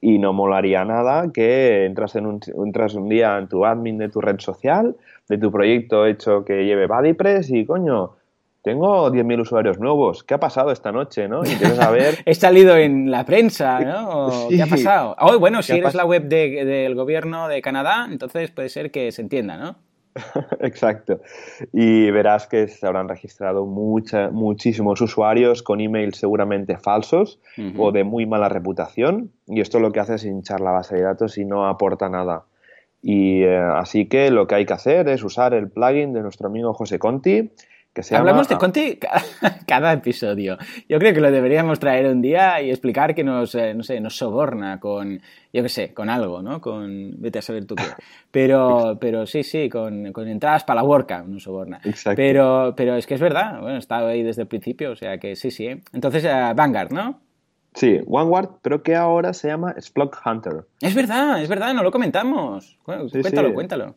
[0.00, 4.08] y no molaría nada que entras, en un, entras un día en tu admin de
[4.08, 4.96] tu red social,
[5.28, 8.16] de tu proyecto hecho que lleve BuddyPress y coño,
[8.62, 10.22] tengo 10.000 usuarios nuevos.
[10.22, 11.28] ¿Qué ha pasado esta noche?
[11.28, 11.42] ¿no?
[11.44, 12.18] Y quieres saber...
[12.24, 14.48] He salido en la prensa, ¿no?
[14.48, 15.16] ¿Qué ha pasado?
[15.18, 19.22] Oh, bueno, si eres la web del gobierno de Canadá, entonces puede ser que se
[19.22, 19.76] entienda, ¿no?
[20.60, 21.20] Exacto.
[21.72, 27.40] Y verás que se habrán registrado mucha, muchísimos usuarios con emails seguramente falsos
[27.76, 29.32] o de muy mala reputación.
[29.46, 32.44] Y esto lo que hace es hinchar la base de datos y no aporta nada.
[33.02, 36.48] Y eh, así que lo que hay que hacer es usar el plugin de nuestro
[36.48, 37.50] amigo José Conti,
[38.12, 38.98] Hablamos de Conti
[39.66, 40.56] cada, episodio.
[40.88, 44.00] Yo creo que lo deberíamos traer un día y explicar que nos, eh, no sé,
[44.00, 45.20] nos soborna con,
[45.52, 46.60] yo qué sé, con algo, ¿no?
[46.60, 47.82] Con, vete a saber tú qué.
[48.30, 51.80] Pero, pero sí, sí, con, entradas para la WordCamp nos soborna.
[51.84, 52.16] Exacto.
[52.16, 55.18] Pero, pero es que es verdad, bueno, he estado ahí desde el principio, o sea
[55.18, 55.66] que sí, sí.
[55.66, 55.82] ¿eh?
[55.92, 57.20] Entonces, uh, Vanguard, ¿no?
[57.74, 60.64] Sí, Vanguard, pero que ahora se llama Splunk Hunter.
[60.80, 62.78] Es verdad, es verdad, no lo comentamos.
[62.84, 63.96] cuéntalo, cuéntalo.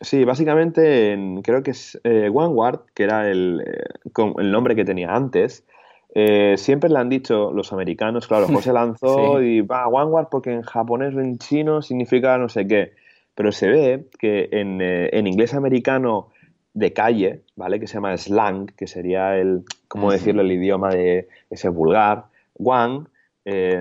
[0.00, 5.14] Sí, básicamente creo que es eh, OneWard, que era el, eh, el, nombre que tenía
[5.14, 5.66] antes.
[6.14, 10.62] Eh, siempre le han dicho los americanos, claro, José lanzó y va OneWard porque en
[10.62, 12.92] japonés o en chino significa no sé qué.
[13.34, 16.28] Pero se ve que en, en inglés americano
[16.72, 17.78] de calle, ¿vale?
[17.78, 22.24] Que se llama slang, que sería el, ¿cómo decirlo?, el idioma de ese vulgar.
[22.58, 23.04] One,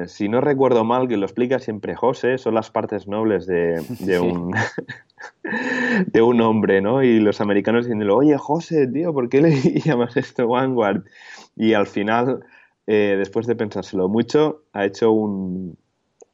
[0.07, 4.19] si no recuerdo mal, que lo explica siempre José, son las partes nobles de, de
[4.19, 4.51] un,
[6.07, 7.03] de un hombre, ¿no?
[7.03, 9.51] Y los americanos diciéndole, oye, José, tío, ¿por qué le
[9.83, 11.03] llamas esto Vanguard?
[11.55, 12.41] Y al final,
[12.87, 15.77] eh, después de pensárselo mucho, ha hecho un,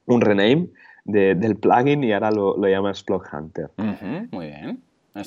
[0.06, 0.70] un rename
[1.06, 3.70] del plugin y ahora lo, lo llama Splog Hunter.
[4.32, 4.82] muy bien.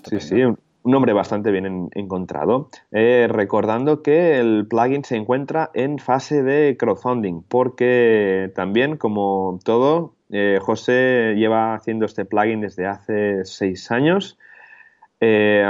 [0.05, 2.69] Sí, sí, un, nombre bastante bien encontrado.
[2.93, 10.15] Eh, recordando que el plugin se encuentra en fase de crowdfunding, porque también, como todo,
[10.31, 14.39] eh, José lleva haciendo este plugin desde hace seis años.
[15.21, 15.65] Eh,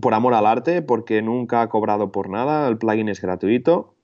[0.00, 3.94] por amor al arte, porque nunca ha cobrado por nada, el plugin es gratuito.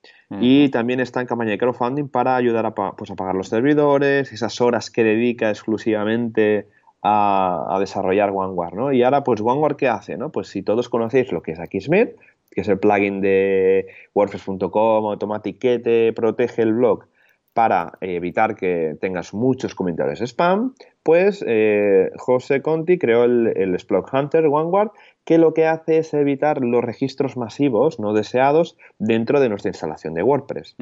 [0.41, 4.33] Y también está en campaña de crowdfunding para ayudar a, pues, a pagar los servidores,
[4.33, 6.67] esas horas que dedica exclusivamente
[7.05, 8.93] a, desarrollar OneWare, ¿no?
[8.93, 10.33] Y ahora, pues, OneWare, ¿qué hace, no?
[10.33, 12.17] Pues si todos conocéis lo que es Akismet,
[12.51, 17.07] que es el plugin de WordPress.com, automatiquete, protege el blog
[17.53, 24.13] para evitar que tengas muchos comentarios spam, pues eh, José Conti creó el, el Splunk
[24.13, 24.91] Hunter OneWard
[25.25, 30.15] que lo que hace es evitar los registros masivos no deseados dentro de nuestra instalación
[30.15, 30.75] de WordPress.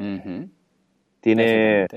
[1.21, 1.87] Tiene,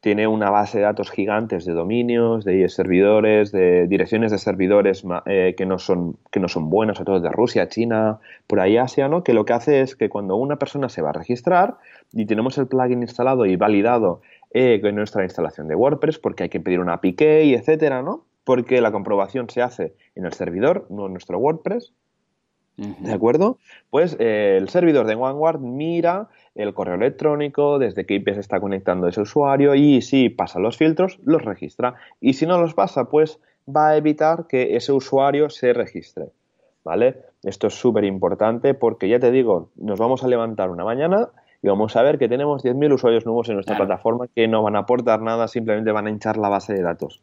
[0.00, 5.54] tiene una base de datos gigantes de dominios, de servidores, de direcciones de servidores eh,
[5.56, 9.08] que, no son, que no son buenas, sobre todo de Rusia, China, por ahí Asia,
[9.08, 9.24] ¿no?
[9.24, 11.78] que lo que hace es que cuando una persona se va a registrar
[12.12, 14.20] y tenemos el plugin instalado y validado
[14.52, 18.24] eh, en nuestra instalación de WordPress, porque hay que pedir una API y etcétera, ¿no?
[18.44, 21.92] Porque la comprobación se hace en el servidor, no en nuestro WordPress,
[22.78, 23.58] ¿De acuerdo?
[23.90, 26.28] Pues eh, el servidor de OneWard mira
[26.58, 30.76] el correo electrónico, desde qué IP se está conectando ese usuario y si pasa los
[30.76, 31.94] filtros, los registra.
[32.20, 36.26] Y si no los pasa, pues va a evitar que ese usuario se registre.
[36.84, 37.22] ¿Vale?
[37.44, 41.28] Esto es súper importante porque ya te digo, nos vamos a levantar una mañana
[41.62, 44.76] y vamos a ver que tenemos 10.000 usuarios nuevos en nuestra plataforma que no van
[44.76, 47.22] a aportar nada, simplemente van a hinchar la base de datos.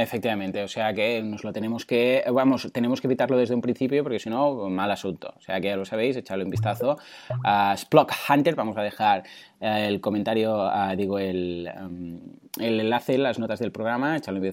[0.00, 4.04] Efectivamente, o sea que nos lo tenemos que, vamos, tenemos que evitarlo desde un principio
[4.04, 5.34] porque si no, mal asunto.
[5.36, 6.98] O sea que ya lo sabéis, echadle un vistazo
[7.42, 9.24] a Splock Hunter, vamos a dejar
[9.60, 12.20] eh, el comentario, digo, el, em,
[12.60, 14.52] el enlace en las notas del programa, echarle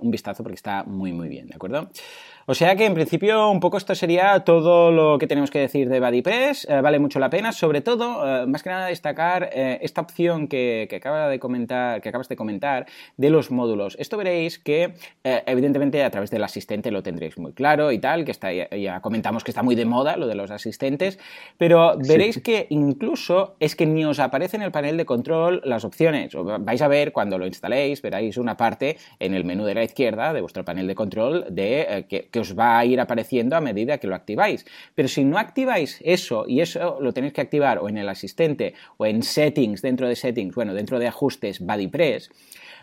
[0.00, 1.90] un vistazo porque está muy, muy bien, ¿de acuerdo?
[2.50, 5.90] O sea que en principio un poco esto sería todo lo que tenemos que decir
[5.90, 6.66] de BuddyPress.
[6.70, 10.48] Eh, vale mucho la pena, sobre todo, eh, más que nada destacar eh, esta opción
[10.48, 12.86] que, acaba de comentar, que acabas de comentar
[13.18, 13.96] de los módulos.
[14.00, 18.30] Esto veréis que evidentemente a través del asistente lo tendréis muy claro y tal, que
[18.30, 21.18] está, ya, comentamos que está muy de moda lo de los asistentes,
[21.58, 25.84] pero veréis que incluso es que ni os aparece en el panel de control las
[25.84, 26.32] opciones.
[26.60, 30.32] Vais a ver cuando lo instaléis, veréis una parte en el menú de la izquierda
[30.32, 34.06] de vuestro panel de control de que os va a ir apareciendo a medida que
[34.06, 34.64] lo activáis.
[34.94, 38.74] Pero si no activáis eso, y eso lo tenéis que activar o en el asistente
[38.96, 42.30] o en settings, dentro de settings, bueno, dentro de ajustes BuddyPress,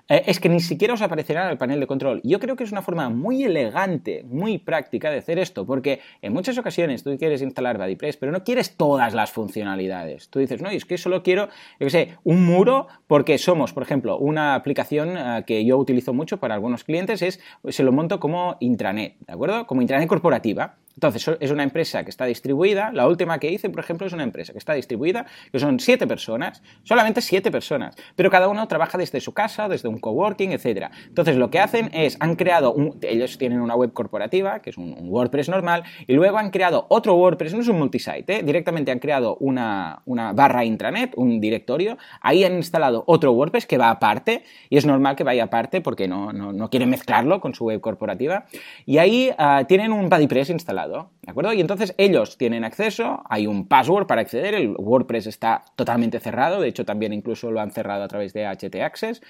[0.08, 2.22] eh, es que ni siquiera os aparecerá en el panel de control.
[2.24, 6.34] Yo creo que es una forma muy elegante, muy práctica de hacer esto, porque en
[6.34, 10.30] muchas ocasiones tú quieres instalar BuddyPress, pero no quieres todas las funcionalidades.
[10.30, 11.48] Tú dices, no, es que solo quiero,
[11.80, 16.14] yo qué sé, un muro, porque somos, por ejemplo, una aplicación eh, que yo utilizo
[16.14, 19.66] mucho para algunos clientes, es, se lo monto como intranet, ¿de acuerdo?
[19.66, 20.78] Como intranet corporativa.
[20.96, 22.92] Entonces, es una empresa que está distribuida.
[22.94, 26.08] La última que hice, por ejemplo, es una empresa que está distribuida, que son siete
[26.08, 30.92] personas, solamente siete personas, pero cada uno trabaja desde su casa, desde un coworking, etc.
[31.08, 34.78] Entonces, lo que hacen es, han creado, un, ellos tienen una web corporativa, que es
[34.78, 38.44] un, WordPress normal, y luego han creado otro WordPress, no es un multisite, ¿eh?
[38.44, 43.90] directamente han creado una, barra intranet, un directorio, ahí han instalado otro WordPress que va
[43.90, 47.82] aparte, y es normal que vaya aparte porque no, no, quieren mezclarlo con su web
[47.82, 48.46] corporativa,
[48.86, 50.85] y ahí ah, tienen un BuddyPress instalado.
[50.88, 51.54] ¿De acuerdo?
[51.54, 56.62] Y entonces ellos tienen acceso, hay un password para acceder, el WordPress está totalmente cerrado,
[56.62, 59.22] de hecho también incluso lo han cerrado a través de HT Access,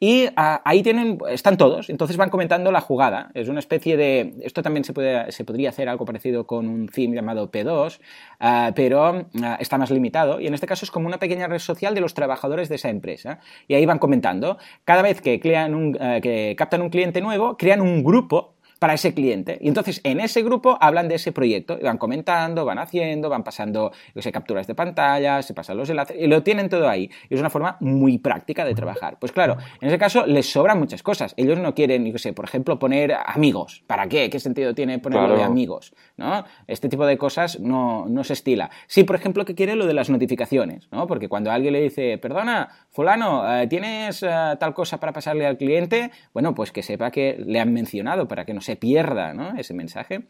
[0.00, 4.34] y ah, ahí tienen, están todos, entonces van comentando la jugada, es una especie de,
[4.42, 8.00] esto también se, puede, se podría hacer algo parecido con un theme llamado P2,
[8.40, 11.60] ah, pero ah, está más limitado, y en este caso es como una pequeña red
[11.60, 13.38] social de los trabajadores de esa empresa,
[13.68, 17.80] y ahí van comentando, cada vez que, crean un, que captan un cliente nuevo, crean
[17.80, 19.58] un grupo para ese cliente.
[19.60, 23.44] Y entonces en ese grupo hablan de ese proyecto y van comentando, van haciendo, van
[23.44, 27.10] pasando sé, capturas de pantalla, se pasan los enlaces y lo tienen todo ahí.
[27.28, 29.18] Y es una forma muy práctica de trabajar.
[29.18, 31.34] Pues claro, en ese caso les sobran muchas cosas.
[31.36, 33.82] Ellos no quieren, yo sé, por ejemplo, poner amigos.
[33.86, 34.30] ¿Para qué?
[34.30, 35.94] ¿Qué sentido tiene ponerlo de amigos?
[36.16, 36.44] ¿no?
[36.66, 38.70] Este tipo de cosas no, no se estila.
[38.86, 41.06] Sí, por ejemplo, que quiere lo de las notificaciones, ¿no?
[41.06, 45.56] Porque cuando alguien le dice, perdona, fulano, eh, ¿tienes eh, tal cosa para pasarle al
[45.56, 46.10] cliente?
[46.32, 50.24] Bueno, pues que sepa que le han mencionado para que no se pierda ese mensaje.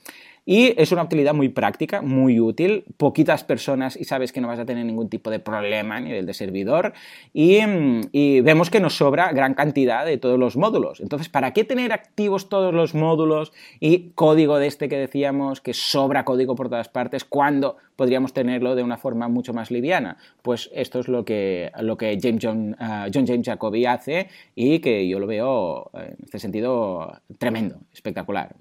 [0.47, 4.59] Y es una utilidad muy práctica, muy útil, poquitas personas y sabes que no vas
[4.59, 6.93] a tener ningún tipo de problema a nivel de servidor.
[7.33, 7.61] Y,
[8.13, 11.01] y, vemos que nos sobra gran cantidad de todos los módulos.
[11.01, 15.73] Entonces, ¿para qué tener activos todos los módulos y código de este que decíamos que
[15.73, 20.19] sobra código por todas partes cuando podríamos tenerlo de una forma mucho más liviana?
[20.43, 24.81] Pues esto es lo que, lo que James John, uh, John James Jacobi hace y
[24.81, 28.55] que yo lo veo en este sentido tremendo, espectacular.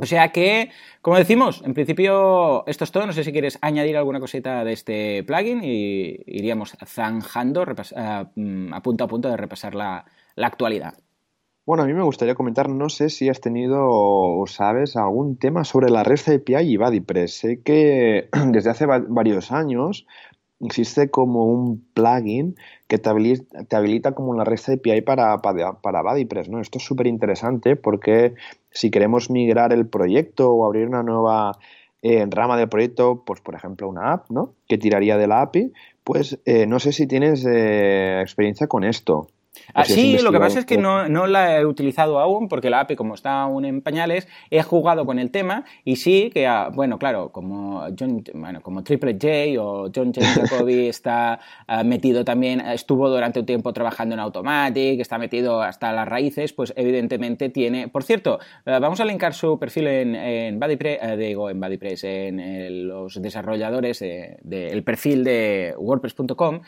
[0.00, 0.70] O sea que,
[1.02, 3.06] como decimos, en principio esto es todo.
[3.06, 8.72] No sé si quieres añadir alguna cosita de este plugin y iríamos zanjando eh, mm,
[8.72, 10.04] a punto a punto de repasar la,
[10.36, 10.94] actualidad.
[11.66, 15.64] Bueno, a mí me gustaría comentar, no sé si has tenido o sabes algún tema
[15.64, 17.32] sobre la REST API y BuddyPress.
[17.32, 20.06] Sé que desde hace varios años
[20.60, 22.56] existe como un plugin
[22.86, 26.48] que te habilita, como una REST API para, para, para BuddyPress.
[26.48, 26.60] ¿no?
[26.60, 28.34] Esto es súper interesante porque
[28.70, 31.58] si queremos migrar el proyecto o abrir una nueva
[32.02, 34.54] eh, rama del proyecto, pues por ejemplo una app, ¿no?
[34.66, 39.28] Que tiraría de la API, pues eh, no sé si tienes eh, experiencia con esto.
[39.74, 42.80] Ah, sí, lo que pasa es que no, no, la he utilizado aún porque la
[42.80, 46.70] API, como está aún en pañales, he jugado con el tema y sí que, ah,
[46.72, 50.26] bueno, claro, como, John, bueno, como Triple J o John J.
[50.26, 55.92] Jacoby está ah, metido también, estuvo durante un tiempo trabajando en Automatic, está metido hasta
[55.92, 57.88] las raíces, pues evidentemente tiene...
[57.88, 63.20] Por cierto, vamos a linkar su perfil en, en BuddyPress, digo, en BuddyPress, en los
[63.20, 66.60] desarrolladores del perfil de WordPress.com,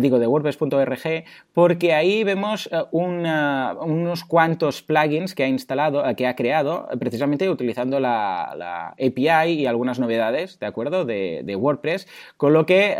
[0.00, 6.26] digo, de WordPress.org, porque ahí vemos eh, unos cuantos plugins que ha instalado, eh, que
[6.26, 11.04] ha creado, eh, precisamente utilizando la, API y algunas novedades, ¿de acuerdo?
[11.04, 12.06] De, WordPress,
[12.36, 12.96] con lo que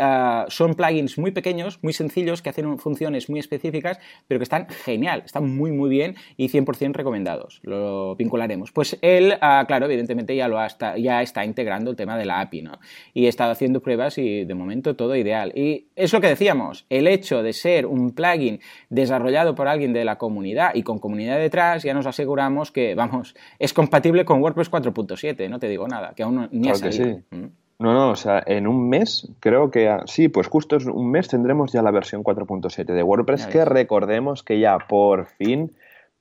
[0.47, 5.23] son plugins muy pequeños, muy sencillos, que hacen funciones muy específicas, pero que están genial,
[5.25, 7.59] están muy, muy bien y 100% recomendados.
[7.63, 8.71] Lo vincularemos.
[8.71, 9.37] Pues él,
[9.67, 10.57] claro, evidentemente ya, lo
[10.97, 12.79] ya está integrando el tema de la API, ¿no?
[13.13, 15.51] Y he estado haciendo pruebas y de momento todo ideal.
[15.55, 18.59] Y es lo que decíamos, el hecho de ser un plugin
[18.89, 22.95] desarrollado desarrollado por alguien de la comunidad y con comunidad detrás, ya nos aseguramos que,
[22.95, 27.19] vamos, es compatible con WordPress 4.7, no te digo nada, que aún ni ha salido.
[27.31, 27.45] Mm.
[27.77, 31.27] No, no, o sea, en un mes, creo que sí, pues justo es un mes
[31.27, 35.73] tendremos ya la versión 4.7 de WordPress, que recordemos que ya por fin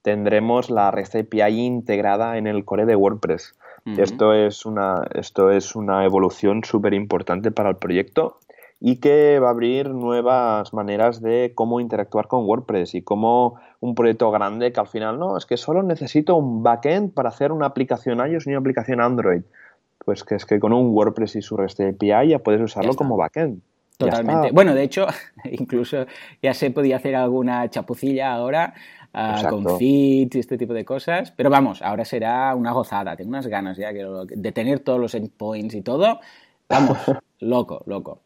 [0.03, 3.55] tendremos la REST API integrada en el core de WordPress.
[3.99, 8.41] esto, es una, esto es una evolución súper importante para el proyecto
[8.87, 13.95] y que va a abrir nuevas maneras de cómo interactuar con WordPress y cómo un
[13.95, 17.65] proyecto grande que al final no, es que solo necesito un backend para hacer una
[17.65, 19.41] aplicación iOS y una aplicación Android.
[20.05, 23.17] Pues que es que con un WordPress y su REST API ya puedes usarlo como
[23.17, 23.63] backend.
[23.97, 24.51] Totalmente.
[24.53, 25.07] Bueno, de hecho,
[25.51, 26.05] incluso
[26.43, 28.75] ya se podía hacer alguna chapucilla ahora
[29.15, 31.31] uh, con feeds y este tipo de cosas.
[31.31, 33.17] Pero vamos, ahora será una gozada.
[33.17, 36.21] Tengo unas ganas ya de tener todos los endpoints y todo.
[36.69, 36.99] Vamos,
[37.45, 38.23] loco, loco.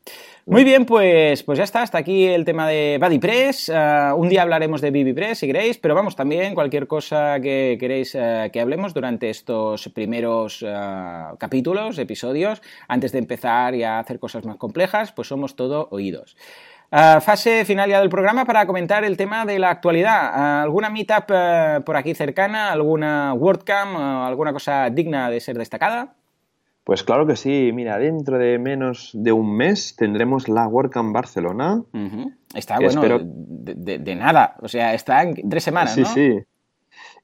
[0.47, 3.69] Muy bien, pues, pues ya está, hasta aquí el tema de BuddyPress.
[3.69, 8.15] Uh, un día hablaremos de BBPress si queréis, pero vamos, también cualquier cosa que queréis
[8.15, 14.19] uh, que hablemos durante estos primeros uh, capítulos, episodios, antes de empezar y a hacer
[14.19, 16.35] cosas más complejas, pues somos todo oídos.
[16.91, 20.63] fase final ya del programa para comentar el tema de la actualidad.
[20.63, 21.31] ¿Alguna meetup
[21.85, 22.73] por aquí cercana?
[22.73, 23.99] ¿Alguna WordCamp?
[24.27, 26.15] ¿Alguna cosa digna de ser destacada?
[26.89, 27.71] Pues claro que sí.
[27.75, 31.83] Mira, dentro de menos de un mes tendremos la WordCamp Barcelona.
[32.55, 34.57] Está bueno, de, nada.
[34.63, 36.07] O sea, está en tres semanas, sí, ¿no?
[36.07, 36.47] Sí, sí.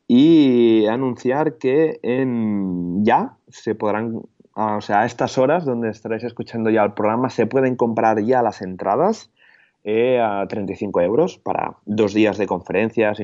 [0.07, 4.21] Y anunciar que en ya se podrán,
[4.53, 8.43] o sea, a estas horas donde estaréis escuchando ya el programa, se pueden comprar ya
[8.43, 9.31] las entradas
[9.87, 13.19] eh, a 35 euros para dos días de conferencias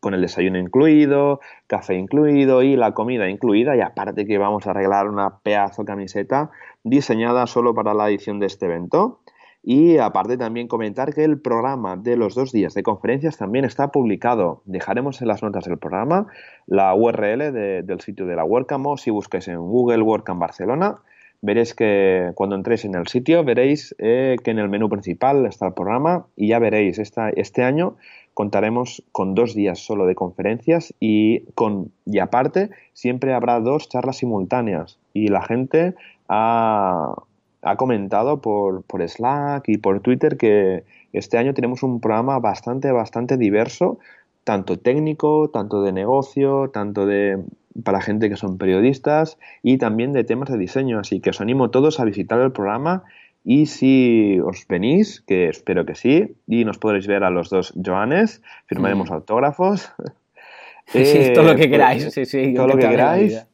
[0.00, 1.38] con el desayuno incluido,
[1.68, 3.76] café incluido y la comida incluida.
[3.76, 6.50] Y aparte que vamos a arreglar una pedazo camiseta
[6.82, 9.20] diseñada solo para la edición de este evento.
[9.62, 13.92] Y aparte también comentar que el programa de los dos días de conferencias también está
[13.92, 14.62] publicado.
[14.64, 16.26] Dejaremos en las notas del programa
[16.66, 20.98] la URL del sitio de la WordCamp o si busquéis en Google WordCamp Barcelona
[21.42, 25.66] veréis que cuando entréis en el sitio, veréis eh, que en el menú principal está
[25.66, 27.96] el programa y ya veréis, esta, este año
[28.32, 34.18] contaremos con dos días solo de conferencias y, con, y aparte siempre habrá dos charlas
[34.18, 35.94] simultáneas y la gente
[36.28, 37.14] ha,
[37.62, 42.90] ha comentado por, por Slack y por Twitter que este año tenemos un programa bastante,
[42.92, 43.98] bastante diverso,
[44.44, 47.38] tanto técnico, tanto de negocio, tanto de
[47.84, 50.98] para gente que son periodistas y también de temas de diseño.
[50.98, 53.04] Así que os animo todos a visitar el programa
[53.44, 57.74] y si os venís, que espero que sí, y nos podréis ver a los dos
[57.84, 59.14] Joanes, firmaremos mm.
[59.14, 59.92] autógrafos.
[60.86, 62.12] sí, todo lo que queráis.
[62.12, 63.46] Sí, sí, todo lo que queráis.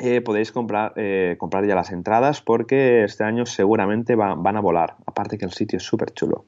[0.00, 4.94] Eh, podéis comprar, eh, comprar ya las entradas porque este año seguramente van a volar.
[5.06, 6.44] Aparte que el sitio es súper chulo.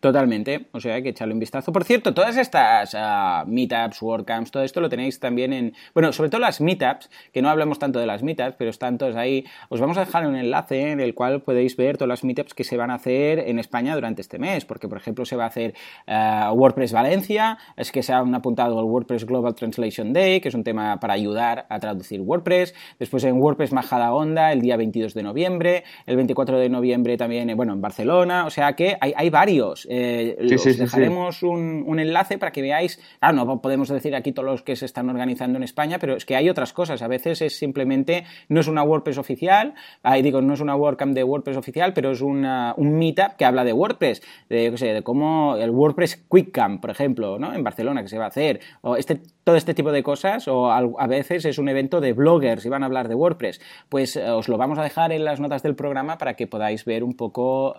[0.00, 1.72] Totalmente, o sea, hay que echarle un vistazo.
[1.72, 5.74] Por cierto, todas estas uh, meetups, WordCamps, todo esto lo tenéis también en.
[5.92, 9.14] Bueno, sobre todo las meetups, que no hablamos tanto de las meetups, pero están todos
[9.14, 9.44] ahí.
[9.68, 12.64] Os vamos a dejar un enlace en el cual podéis ver todas las meetups que
[12.64, 15.48] se van a hacer en España durante este mes, porque, por ejemplo, se va a
[15.48, 15.74] hacer
[16.08, 20.54] uh, WordPress Valencia, es que se han apuntado al WordPress Global Translation Day, que es
[20.54, 22.74] un tema para ayudar a traducir WordPress.
[22.98, 27.50] Después en WordPress Majada Onda, el día 22 de noviembre, el 24 de noviembre también,
[27.50, 29.89] eh, bueno, en Barcelona, o sea que hay, hay varios.
[29.92, 33.00] Eh, os dejaremos un, enlace para que veáis.
[33.20, 36.24] Ah, no podemos decir aquí todos los que se están organizando en España, pero es
[36.24, 37.02] que hay otras cosas.
[37.02, 39.74] A veces es simplemente, no es una WordPress oficial,
[40.04, 42.46] ahí digo, no es una WordCamp de WordPress oficial, pero es un
[42.78, 47.52] meetup que habla de WordPress, de, de cómo el WordPress Quick Camp, por ejemplo, ¿no?
[47.52, 50.70] en Barcelona, que se va a hacer, o este, todo este tipo de cosas, o
[50.70, 53.60] a, veces es un evento de bloggers y van a hablar de WordPress.
[53.88, 56.84] Pues eh, os lo vamos a dejar en las notas del programa para que podáis
[56.84, 57.74] ver un poco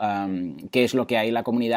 [0.72, 1.72] qué es lo que hay en la comunidad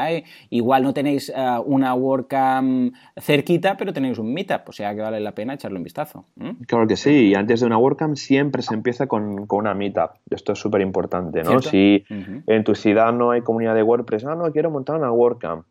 [0.51, 5.21] igual no tenéis eh, una WordCamp cerquita, pero tenéis un Meetup, o sea que vale
[5.21, 6.25] la pena echarle un vistazo.
[6.67, 10.13] Claro que sí, y antes de una WordCamp siempre se empieza con, una Meetup.
[10.31, 11.61] Esto es súper importante, ¿no?
[11.61, 15.65] Si en tu ciudad no hay comunidad de WordPress, ah, no, quiero montar una WordCamp.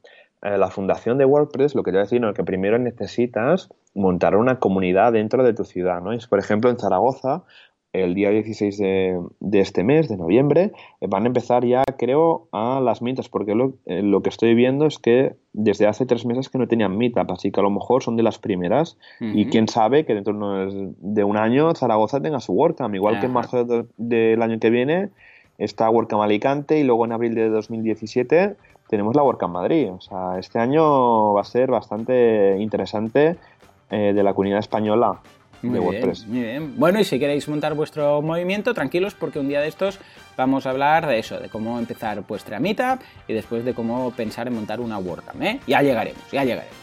[0.43, 3.69] Eh, la fundación de WordPress, lo que te voy a decir, es que primero necesitas
[3.95, 6.11] montar una comunidad dentro de tu ciudad, ¿no?
[6.29, 7.43] por ejemplo, en Zaragoza
[7.93, 12.81] el día 16 de, este mes, de noviembre, eh, van a empezar ya, creo, a
[12.81, 16.49] las meetups, porque lo, eh, lo, que estoy viendo es que desde hace tres meses
[16.49, 19.67] que no tenían meetup, así que a lo mejor son de las primeras, y quién
[19.67, 24.41] sabe que dentro de un año Zaragoza tenga su WordCamp, igual que en marzo del
[24.41, 25.09] año que viene
[25.59, 28.55] está WordCamp Alicante, y luego en abril de 2017
[28.93, 29.91] tenemos la WordCamp Madrid.
[29.91, 33.37] O sea, este año va a ser bastante interesante
[33.89, 35.19] eh, de la comunidad española
[35.63, 36.73] muy Bien, muy bien.
[36.77, 39.97] Bueno, y si queréis montar vuestro movimiento, tranquilos, porque un día de estos
[40.35, 44.47] vamos a hablar de eso, de cómo empezar vuestra meetup y después de cómo pensar
[44.47, 45.41] en montar una WordCamp.
[45.41, 45.59] ¿eh?
[45.65, 46.82] Ya llegaremos, ya llegaremos.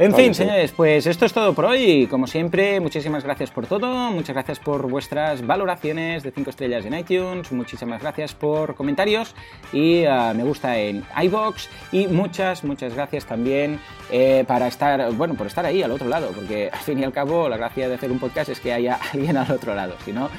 [0.00, 2.06] En fin, señores, pues esto es todo por hoy.
[2.06, 4.10] Como siempre, muchísimas gracias por todo.
[4.10, 7.52] Muchas gracias por vuestras valoraciones de 5 estrellas en iTunes.
[7.52, 9.34] Muchísimas gracias por comentarios
[9.74, 11.68] y uh, me gusta en iBox.
[11.92, 13.78] Y muchas, muchas gracias también
[14.10, 16.30] eh, para estar, bueno, por estar ahí al otro lado.
[16.34, 18.98] Porque al fin y al cabo, la gracia de hacer un podcast es que haya
[19.12, 19.96] alguien al otro lado.
[20.02, 20.30] Si no,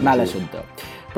[0.00, 0.62] mal asunto.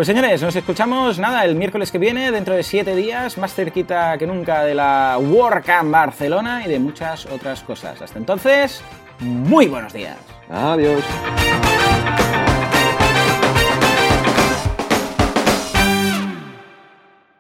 [0.00, 4.16] Pues señores, nos escuchamos nada el miércoles que viene, dentro de siete días, más cerquita
[4.16, 8.00] que nunca de la WordCamp Barcelona y de muchas otras cosas.
[8.00, 8.80] Hasta entonces,
[9.18, 10.16] muy buenos días.
[10.48, 11.04] Adiós.